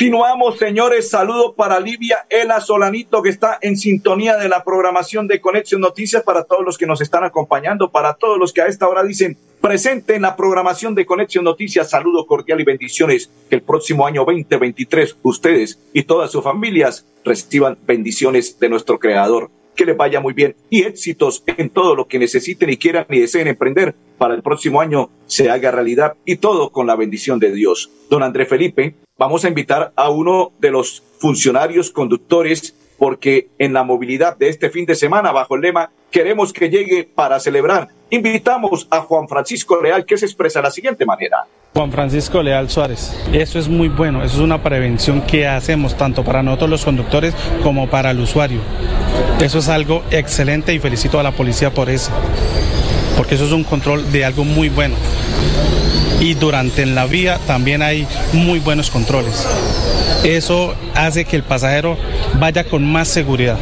Continuamos, 0.00 0.56
señores. 0.56 1.10
Saludo 1.10 1.52
para 1.52 1.78
Livia 1.78 2.24
Ela 2.30 2.62
Solanito, 2.62 3.20
que 3.20 3.28
está 3.28 3.58
en 3.60 3.76
sintonía 3.76 4.38
de 4.38 4.48
la 4.48 4.64
programación 4.64 5.28
de 5.28 5.42
Conexión 5.42 5.82
Noticias, 5.82 6.22
para 6.22 6.44
todos 6.44 6.64
los 6.64 6.78
que 6.78 6.86
nos 6.86 7.02
están 7.02 7.22
acompañando, 7.22 7.90
para 7.90 8.14
todos 8.14 8.38
los 8.38 8.54
que 8.54 8.62
a 8.62 8.66
esta 8.66 8.88
hora 8.88 9.02
dicen 9.04 9.36
presente 9.60 10.14
en 10.14 10.22
la 10.22 10.36
programación 10.36 10.94
de 10.94 11.04
Conexión 11.04 11.44
Noticias. 11.44 11.90
Saludo 11.90 12.26
cordial 12.26 12.62
y 12.62 12.64
bendiciones. 12.64 13.30
Que 13.50 13.56
el 13.56 13.62
próximo 13.62 14.06
año 14.06 14.24
2023 14.24 15.18
ustedes 15.22 15.78
y 15.92 16.04
todas 16.04 16.30
sus 16.30 16.42
familias 16.42 17.04
reciban 17.22 17.76
bendiciones 17.86 18.58
de 18.58 18.70
nuestro 18.70 18.98
Creador. 18.98 19.50
Que 19.80 19.86
les 19.86 19.96
vaya 19.96 20.20
muy 20.20 20.34
bien 20.34 20.56
y 20.68 20.82
éxitos 20.82 21.42
en 21.46 21.70
todo 21.70 21.96
lo 21.96 22.06
que 22.06 22.18
necesiten 22.18 22.68
y 22.68 22.76
quieran 22.76 23.06
y 23.08 23.20
deseen 23.20 23.46
emprender 23.46 23.94
para 24.18 24.34
el 24.34 24.42
próximo 24.42 24.82
año 24.82 25.08
se 25.24 25.48
haga 25.48 25.70
realidad 25.70 26.16
y 26.26 26.36
todo 26.36 26.70
con 26.70 26.86
la 26.86 26.96
bendición 26.96 27.38
de 27.38 27.50
Dios. 27.50 27.90
Don 28.10 28.22
André 28.22 28.44
Felipe, 28.44 28.96
vamos 29.16 29.46
a 29.46 29.48
invitar 29.48 29.94
a 29.96 30.10
uno 30.10 30.52
de 30.58 30.70
los 30.70 31.02
funcionarios 31.18 31.88
conductores 31.88 32.76
porque 33.00 33.48
en 33.58 33.72
la 33.72 33.82
movilidad 33.82 34.36
de 34.36 34.50
este 34.50 34.68
fin 34.68 34.84
de 34.84 34.94
semana, 34.94 35.32
bajo 35.32 35.56
el 35.56 35.62
lema 35.62 35.90
Queremos 36.10 36.52
que 36.52 36.68
llegue 36.68 37.04
para 37.04 37.40
celebrar, 37.40 37.88
invitamos 38.10 38.86
a 38.90 39.00
Juan 39.00 39.26
Francisco 39.26 39.80
Leal, 39.80 40.04
que 40.04 40.18
se 40.18 40.26
expresa 40.26 40.58
de 40.58 40.64
la 40.64 40.70
siguiente 40.70 41.06
manera. 41.06 41.44
Juan 41.72 41.90
Francisco 41.90 42.42
Leal 42.42 42.68
Suárez. 42.68 43.16
Eso 43.32 43.58
es 43.58 43.68
muy 43.68 43.88
bueno, 43.88 44.22
eso 44.22 44.34
es 44.34 44.40
una 44.40 44.62
prevención 44.62 45.22
que 45.22 45.46
hacemos 45.46 45.96
tanto 45.96 46.24
para 46.24 46.42
nosotros 46.42 46.68
los 46.68 46.84
conductores 46.84 47.32
como 47.62 47.88
para 47.88 48.10
el 48.10 48.20
usuario. 48.20 48.60
Eso 49.40 49.60
es 49.60 49.68
algo 49.68 50.02
excelente 50.10 50.74
y 50.74 50.78
felicito 50.78 51.18
a 51.18 51.22
la 51.22 51.30
policía 51.30 51.72
por 51.72 51.88
eso, 51.88 52.10
porque 53.16 53.36
eso 53.36 53.46
es 53.46 53.52
un 53.52 53.64
control 53.64 54.12
de 54.12 54.26
algo 54.26 54.44
muy 54.44 54.68
bueno. 54.68 54.96
Y 56.20 56.34
durante 56.34 56.82
en 56.82 56.94
la 56.94 57.06
vía 57.06 57.38
también 57.46 57.80
hay 57.80 58.06
muy 58.34 58.58
buenos 58.58 58.90
controles. 58.90 59.46
Eso 60.24 60.74
hace 60.94 61.24
que 61.24 61.36
el 61.36 61.42
pasajero 61.42 61.96
vaya 62.38 62.64
con 62.64 62.84
más 62.90 63.08
seguridad 63.08 63.58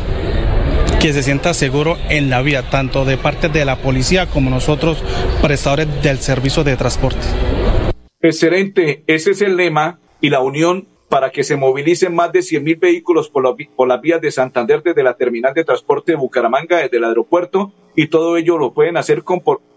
que 1.00 1.12
se 1.12 1.22
sienta 1.22 1.54
seguro 1.54 1.96
en 2.08 2.28
la 2.28 2.42
vía, 2.42 2.70
tanto 2.70 3.04
de 3.04 3.16
parte 3.16 3.48
de 3.48 3.64
la 3.64 3.76
policía 3.76 4.26
como 4.26 4.50
nosotros, 4.50 4.98
prestadores 5.40 6.02
del 6.02 6.18
servicio 6.18 6.64
de 6.64 6.76
transporte. 6.76 7.20
Excelente, 8.20 9.04
ese 9.06 9.30
es 9.30 9.42
el 9.42 9.56
lema 9.56 10.00
y 10.20 10.30
la 10.30 10.40
unión 10.40 10.88
para 11.08 11.30
que 11.30 11.44
se 11.44 11.56
movilicen 11.56 12.14
más 12.14 12.32
de 12.32 12.42
100 12.42 12.64
mil 12.64 12.76
vehículos 12.76 13.30
por, 13.30 13.44
las 13.88 14.00
vías 14.00 14.20
de 14.20 14.32
Santander 14.32 14.82
desde 14.82 15.04
la 15.04 15.14
terminal 15.14 15.54
de 15.54 15.64
transporte 15.64 16.12
de 16.12 16.18
Bucaramanga, 16.18 16.78
desde 16.78 16.96
el 16.96 17.04
aeropuerto, 17.04 17.72
y 17.94 18.08
todo 18.08 18.36
ello 18.36 18.58
lo 18.58 18.72
pueden 18.72 18.96
hacer 18.96 19.22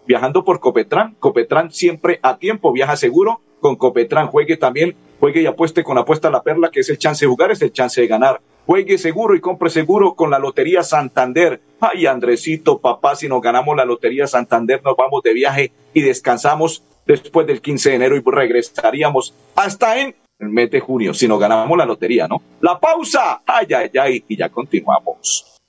viajando 0.08 0.44
por 0.44 0.60
Copetran. 0.60 1.16
Copetran 1.20 1.72
siempre 1.72 2.20
a 2.24 2.38
tiempo, 2.38 2.74
viaja 2.74 2.96
seguro 2.96 3.42
con 3.60 3.76
Copetran. 3.76 4.28
Juegue 4.28 4.58
también, 4.58 4.96
juegue 5.22 5.44
y 5.44 5.46
apueste 5.46 5.84
con 5.84 6.00
apuesta 6.00 6.30
a 6.30 6.32
la 6.32 6.42
perla, 6.42 6.72
que 6.72 6.80
es 6.80 6.90
el 6.90 6.98
chance 6.98 7.24
de 7.24 7.30
jugar, 7.30 7.52
es 7.52 7.62
el 7.62 7.72
chance 7.72 8.02
de 8.02 8.08
ganar. 8.08 8.42
Juegue 8.66 8.98
seguro 8.98 9.36
y 9.36 9.40
compre 9.40 9.70
seguro 9.70 10.16
con 10.16 10.32
la 10.32 10.40
Lotería 10.40 10.82
Santander. 10.82 11.62
Ay, 11.80 12.08
Andresito, 12.08 12.80
papá, 12.80 13.16
si 13.16 13.28
nos 13.28 13.40
ganamos 13.40 13.78
la 13.78 13.86
Lotería 13.86 14.26
Santander, 14.26 14.82
nos 14.84 14.98
vamos 14.98 15.22
de 15.22 15.34
viaje 15.34 15.72
y 15.94 16.02
descansamos 16.02 16.84
después 17.06 17.46
del 17.46 17.62
15 17.62 17.90
de 17.92 17.96
enero 17.98 18.16
y 18.16 18.24
regresaríamos 18.26 19.36
hasta 19.56 20.00
en 20.00 20.16
el 20.40 20.50
mes 20.50 20.72
de 20.72 20.80
junio, 20.80 21.14
si 21.14 21.28
nos 21.28 21.40
ganamos 21.40 21.78
la 21.78 21.86
lotería, 21.86 22.28
¿no? 22.28 22.42
La 22.62 22.80
pausa, 22.80 23.42
ay, 23.46 23.68
ay, 23.76 23.92
ay, 24.00 24.24
y 24.28 24.36
ya 24.36 24.50
continuamos. 24.50 25.60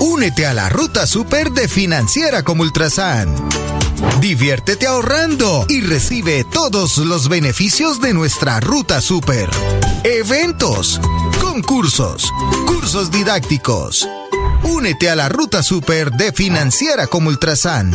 Únete 0.00 0.46
a 0.46 0.54
la 0.54 0.68
ruta 0.68 1.06
super 1.06 1.50
de 1.50 1.68
Financiera 1.68 2.42
como 2.42 2.62
Ultrasan. 2.62 3.34
Diviértete 4.20 4.86
ahorrando 4.86 5.64
y 5.68 5.80
recibe 5.80 6.44
todos 6.44 6.98
los 6.98 7.28
beneficios 7.28 8.00
de 8.00 8.12
nuestra 8.12 8.60
ruta 8.60 9.00
super. 9.00 9.48
Eventos, 10.04 11.00
concursos, 11.40 12.30
cursos 12.66 13.10
didácticos. 13.10 14.08
Únete 14.64 15.10
a 15.10 15.16
la 15.16 15.28
ruta 15.28 15.62
super 15.62 16.10
de 16.10 16.32
Financiera 16.32 17.06
como 17.06 17.28
Ultrasan. 17.28 17.94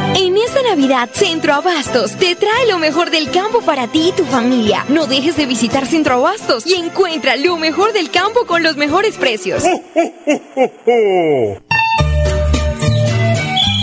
En 0.15 0.37
esta 0.37 0.61
Navidad, 0.63 1.09
Centro 1.13 1.53
Abastos 1.53 2.11
te 2.17 2.35
trae 2.35 2.67
lo 2.67 2.79
mejor 2.79 3.11
del 3.11 3.31
campo 3.31 3.61
para 3.61 3.87
ti 3.87 4.09
y 4.09 4.11
tu 4.11 4.25
familia. 4.25 4.85
No 4.89 5.07
dejes 5.07 5.37
de 5.37 5.45
visitar 5.45 5.85
Centro 5.87 6.15
Abastos 6.15 6.67
y 6.67 6.73
encuentra 6.73 7.35
lo 7.37 7.57
mejor 7.57 7.93
del 7.93 8.11
campo 8.11 8.45
con 8.45 8.61
los 8.61 8.75
mejores 8.75 9.15
precios. 9.15 9.63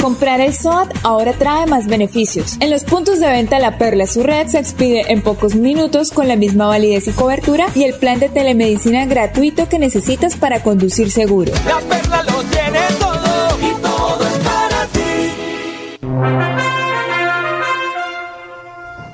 Comprar 0.00 0.40
el 0.40 0.54
SOAT 0.54 0.90
ahora 1.02 1.34
trae 1.34 1.66
más 1.66 1.86
beneficios. 1.86 2.56
En 2.60 2.70
los 2.70 2.84
puntos 2.84 3.20
de 3.20 3.28
venta 3.28 3.58
La 3.58 3.76
Perla 3.76 4.06
su 4.06 4.22
red 4.22 4.46
se 4.46 4.58
expide 4.58 5.12
en 5.12 5.20
pocos 5.20 5.54
minutos 5.54 6.10
con 6.10 6.26
la 6.26 6.36
misma 6.36 6.66
validez 6.66 7.06
y 7.06 7.12
cobertura 7.12 7.66
y 7.74 7.84
el 7.84 7.92
plan 7.92 8.18
de 8.18 8.30
telemedicina 8.30 9.04
gratuito 9.04 9.68
que 9.68 9.78
necesitas 9.78 10.36
para 10.36 10.62
conducir 10.62 11.10
seguro. 11.10 11.52
La 11.66 11.80
perla 11.80 12.22
lo 12.22 12.42
tiene 12.44 12.80
todo 12.98 13.58
y 13.60 13.74
todo 13.82 14.26
es 14.26 14.38
para 14.38 14.86
ti. 14.86 15.00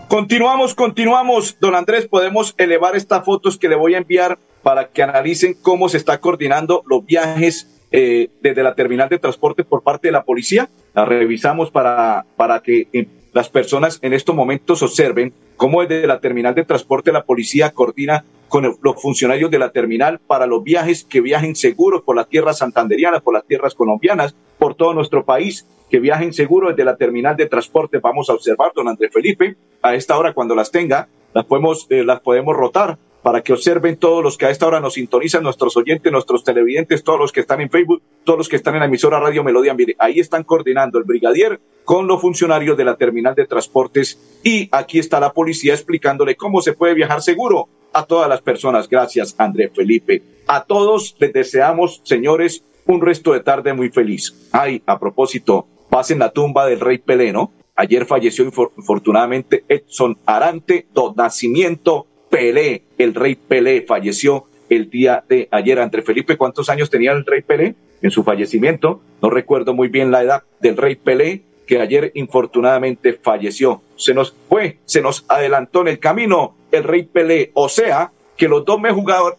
Continuamos, 0.06 0.76
continuamos. 0.76 1.56
Don 1.60 1.74
Andrés, 1.74 2.06
podemos 2.06 2.54
elevar 2.58 2.94
estas 2.94 3.24
fotos 3.24 3.58
que 3.58 3.68
le 3.68 3.74
voy 3.74 3.96
a 3.96 3.98
enviar 3.98 4.38
para 4.62 4.88
que 4.88 5.02
analicen 5.02 5.56
cómo 5.60 5.88
se 5.88 5.96
está 5.96 6.20
coordinando 6.20 6.84
los 6.86 7.04
viajes 7.04 7.75
eh, 7.90 8.28
desde 8.40 8.62
la 8.62 8.74
terminal 8.74 9.08
de 9.08 9.18
transporte 9.18 9.64
por 9.64 9.82
parte 9.82 10.08
de 10.08 10.12
la 10.12 10.24
policía. 10.24 10.68
La 10.94 11.04
revisamos 11.04 11.70
para, 11.70 12.24
para 12.36 12.60
que 12.60 12.88
eh, 12.92 13.06
las 13.32 13.48
personas 13.48 13.98
en 14.02 14.12
estos 14.14 14.34
momentos 14.34 14.82
observen 14.82 15.32
cómo 15.56 15.82
desde 15.84 16.06
la 16.06 16.20
terminal 16.20 16.54
de 16.54 16.64
transporte 16.64 17.12
la 17.12 17.24
policía 17.24 17.70
coordina 17.70 18.24
con 18.48 18.64
el- 18.64 18.74
los 18.82 19.00
funcionarios 19.00 19.50
de 19.50 19.58
la 19.58 19.70
terminal 19.70 20.20
para 20.26 20.46
los 20.46 20.62
viajes 20.62 21.04
que 21.04 21.20
viajen 21.20 21.54
seguros 21.56 22.02
por 22.02 22.16
las 22.16 22.28
tierras 22.28 22.58
santanderianas, 22.58 23.22
por 23.22 23.34
las 23.34 23.44
tierras 23.44 23.74
colombianas, 23.74 24.34
por 24.58 24.74
todo 24.74 24.94
nuestro 24.94 25.24
país, 25.24 25.66
que 25.90 26.00
viajen 26.00 26.32
seguros 26.32 26.70
desde 26.70 26.84
la 26.84 26.96
terminal 26.96 27.36
de 27.36 27.46
transporte. 27.46 27.98
Vamos 27.98 28.30
a 28.30 28.34
observar, 28.34 28.72
don 28.74 28.88
Andrés 28.88 29.12
Felipe, 29.12 29.56
a 29.82 29.94
esta 29.94 30.16
hora 30.18 30.32
cuando 30.32 30.54
las 30.54 30.70
tenga, 30.70 31.08
las 31.34 31.44
podemos, 31.44 31.86
eh, 31.90 32.04
las 32.04 32.20
podemos 32.20 32.56
rotar 32.56 32.98
para 33.26 33.40
que 33.40 33.52
observen 33.52 33.96
todos 33.96 34.22
los 34.22 34.38
que 34.38 34.46
a 34.46 34.50
esta 34.50 34.68
hora 34.68 34.78
nos 34.78 34.94
sintonizan, 34.94 35.42
nuestros 35.42 35.76
oyentes, 35.76 36.12
nuestros 36.12 36.44
televidentes, 36.44 37.02
todos 37.02 37.18
los 37.18 37.32
que 37.32 37.40
están 37.40 37.60
en 37.60 37.68
Facebook, 37.68 38.00
todos 38.22 38.38
los 38.38 38.48
que 38.48 38.54
están 38.54 38.74
en 38.74 38.80
la 38.80 38.86
emisora 38.86 39.18
Radio 39.18 39.42
Melodía. 39.42 39.74
Mire, 39.74 39.96
ahí 39.98 40.20
están 40.20 40.44
coordinando 40.44 40.96
el 41.00 41.04
brigadier 41.04 41.58
con 41.84 42.06
los 42.06 42.20
funcionarios 42.20 42.76
de 42.76 42.84
la 42.84 42.94
terminal 42.94 43.34
de 43.34 43.44
transportes 43.44 44.38
y 44.44 44.68
aquí 44.70 45.00
está 45.00 45.18
la 45.18 45.32
policía 45.32 45.74
explicándole 45.74 46.36
cómo 46.36 46.62
se 46.62 46.74
puede 46.74 46.94
viajar 46.94 47.20
seguro 47.20 47.68
a 47.92 48.04
todas 48.04 48.28
las 48.28 48.42
personas. 48.42 48.88
Gracias, 48.88 49.34
André 49.38 49.70
Felipe. 49.70 50.22
A 50.46 50.62
todos 50.62 51.16
les 51.18 51.32
deseamos, 51.32 52.02
señores, 52.04 52.62
un 52.86 53.00
resto 53.00 53.32
de 53.32 53.40
tarde 53.40 53.72
muy 53.72 53.88
feliz. 53.88 54.50
Ay, 54.52 54.84
a 54.86 55.00
propósito, 55.00 55.66
pasen 55.90 56.20
la 56.20 56.30
tumba 56.30 56.64
del 56.64 56.78
rey 56.78 56.98
Pelé, 56.98 57.32
¿no? 57.32 57.50
Ayer 57.74 58.06
falleció 58.06 58.44
infor- 58.48 58.70
infortunadamente 58.76 59.64
Edson 59.68 60.16
Arante 60.26 60.86
do 60.94 61.12
Nacimiento 61.16 62.06
Pelé, 62.30 62.82
el 62.98 63.14
rey 63.14 63.34
Pelé 63.34 63.82
falleció 63.82 64.44
el 64.68 64.90
día 64.90 65.24
de 65.28 65.48
ayer. 65.50 65.78
André 65.78 66.02
Felipe, 66.02 66.36
¿cuántos 66.36 66.68
años 66.68 66.90
tenía 66.90 67.12
el 67.12 67.24
rey 67.24 67.42
Pelé 67.42 67.74
en 68.02 68.10
su 68.10 68.24
fallecimiento? 68.24 69.00
No 69.22 69.30
recuerdo 69.30 69.74
muy 69.74 69.88
bien 69.88 70.10
la 70.10 70.22
edad 70.22 70.42
del 70.60 70.76
rey 70.76 70.96
Pelé, 70.96 71.42
que 71.66 71.80
ayer 71.80 72.12
infortunadamente 72.14 73.12
falleció. 73.14 73.82
Se 73.96 74.14
nos 74.14 74.34
fue, 74.48 74.78
se 74.84 75.00
nos 75.00 75.24
adelantó 75.28 75.80
en 75.82 75.88
el 75.88 75.98
camino 75.98 76.56
el 76.70 76.84
rey 76.84 77.04
Pelé. 77.04 77.50
O 77.54 77.68
sea, 77.68 78.12
que 78.36 78.48
los 78.48 78.64
dos, 78.64 78.80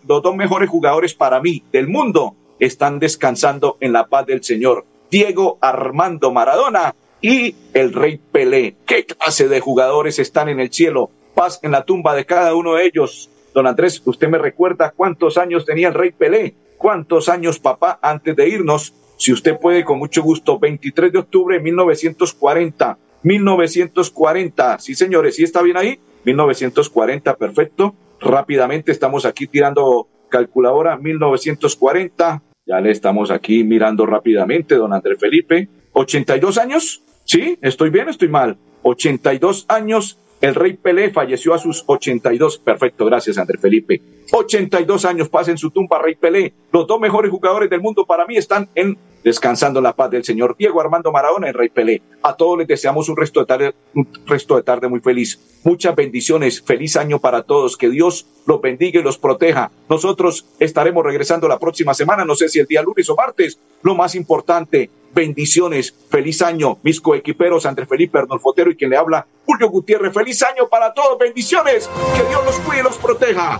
los 0.07 0.23
dos 0.23 0.35
mejores 0.35 0.69
jugadores 0.69 1.13
para 1.13 1.39
mí 1.39 1.63
del 1.71 1.87
mundo 1.87 2.35
están 2.59 2.99
descansando 2.99 3.77
en 3.79 3.93
la 3.93 4.07
paz 4.07 4.25
del 4.25 4.43
Señor. 4.43 4.85
Diego 5.09 5.57
Armando 5.61 6.31
Maradona 6.31 6.95
y 7.21 7.55
el 7.73 7.93
Rey 7.93 8.19
Pelé. 8.31 8.75
¿Qué 8.85 9.05
clase 9.05 9.47
de 9.47 9.59
jugadores 9.59 10.19
están 10.19 10.49
en 10.49 10.59
el 10.59 10.71
cielo? 10.71 11.11
Paz 11.37 11.59
en 11.61 11.69
la 11.69 11.85
tumba 11.85 12.15
de 12.15 12.25
cada 12.25 12.55
uno 12.55 12.73
de 12.73 12.85
ellos. 12.85 13.29
Don 13.53 13.67
Andrés, 13.67 14.01
¿usted 14.03 14.27
me 14.27 14.39
recuerda 14.39 14.91
cuántos 14.95 15.37
años 15.37 15.65
tenía 15.65 15.89
el 15.89 15.93
Rey 15.93 16.09
Pelé? 16.09 16.55
¿Cuántos 16.77 17.29
años, 17.29 17.59
papá, 17.59 17.99
antes 18.01 18.35
de 18.35 18.49
irnos? 18.49 18.91
Si 19.17 19.31
usted 19.31 19.59
puede, 19.59 19.85
con 19.85 19.99
mucho 19.99 20.23
gusto, 20.23 20.57
23 20.57 21.11
de 21.13 21.19
octubre 21.19 21.57
de 21.57 21.61
1940. 21.61 22.97
1940. 23.21 24.79
Sí, 24.79 24.95
señores, 24.95 25.35
¿sí 25.35 25.43
está 25.43 25.61
bien 25.61 25.77
ahí? 25.77 25.99
1940, 26.25 27.35
perfecto. 27.35 27.93
Rápidamente 28.19 28.91
estamos 28.91 29.23
aquí 29.23 29.45
tirando 29.45 30.07
calculadora. 30.29 30.97
1940. 30.97 32.41
Ya 32.65 32.81
le 32.81 32.89
estamos 32.89 33.29
aquí 33.29 33.63
mirando 33.63 34.07
rápidamente, 34.07 34.73
don 34.73 34.91
Andrés 34.91 35.19
Felipe. 35.19 35.69
82 35.93 36.57
años. 36.57 37.03
¿Sí? 37.25 37.59
¿Estoy 37.61 37.91
bien 37.91 38.09
estoy 38.09 38.27
mal? 38.27 38.57
82 38.81 39.65
años. 39.67 40.17
El 40.41 40.55
rey 40.55 40.73
Pelé 40.73 41.11
falleció 41.11 41.53
a 41.53 41.59
sus 41.59 41.83
82. 41.85 42.59
Perfecto, 42.59 43.05
gracias, 43.05 43.37
Andrés 43.37 43.61
Felipe. 43.61 44.01
82 44.31 45.05
años, 45.05 45.29
pasa 45.29 45.51
en 45.51 45.57
su 45.57 45.71
tumba, 45.71 45.99
Rey 45.99 46.15
Pelé. 46.15 46.53
Los 46.71 46.87
dos 46.87 46.99
mejores 46.99 47.31
jugadores 47.31 47.69
del 47.69 47.81
mundo 47.81 48.05
para 48.05 48.25
mí 48.25 48.37
están 48.37 48.69
en 48.75 48.97
descansando 49.23 49.79
en 49.79 49.83
la 49.83 49.93
paz 49.93 50.09
del 50.09 50.23
Señor. 50.23 50.55
Diego 50.57 50.79
Armando 50.79 51.11
Maradona 51.11 51.49
y 51.49 51.51
Rey 51.51 51.69
Pelé. 51.69 52.01
A 52.23 52.35
todos 52.35 52.57
les 52.57 52.67
deseamos 52.67 53.09
un 53.09 53.17
resto 53.17 53.41
de 53.41 53.45
tarde, 53.45 53.75
un 53.93 54.07
resto 54.25 54.55
de 54.55 54.63
tarde 54.63 54.87
muy 54.87 55.01
feliz. 55.01 55.59
Muchas 55.65 55.95
bendiciones. 55.95 56.61
Feliz 56.61 56.95
año 56.95 57.19
para 57.19 57.43
todos. 57.43 57.75
Que 57.75 57.89
Dios 57.89 58.25
los 58.45 58.61
bendiga 58.61 59.01
y 59.01 59.03
los 59.03 59.17
proteja. 59.17 59.69
Nosotros 59.89 60.45
estaremos 60.59 61.03
regresando 61.03 61.47
la 61.49 61.59
próxima 61.59 61.93
semana. 61.93 62.23
No 62.23 62.35
sé 62.35 62.47
si 62.47 62.59
el 62.59 62.67
día 62.67 62.81
lunes 62.81 63.09
o 63.09 63.15
martes. 63.15 63.59
Lo 63.81 63.95
más 63.95 64.15
importante, 64.15 64.89
bendiciones. 65.13 65.93
Feliz 66.09 66.41
año. 66.41 66.77
Mis 66.83 67.01
coequiperos, 67.01 67.65
Andrés 67.65 67.89
Felipe 67.89 68.19
Arnolfotero 68.19 68.71
y 68.71 68.77
quien 68.77 68.91
le 68.91 68.97
habla, 68.97 69.27
Julio 69.45 69.69
Gutiérrez. 69.69 70.13
Feliz 70.13 70.41
año 70.43 70.69
para 70.69 70.93
todos. 70.93 71.19
Bendiciones. 71.19 71.89
Que 72.15 72.23
Dios 72.29 72.45
los 72.45 72.59
cuide 72.59 72.79
y 72.79 72.83
los 72.83 72.97
proteja. 72.97 73.59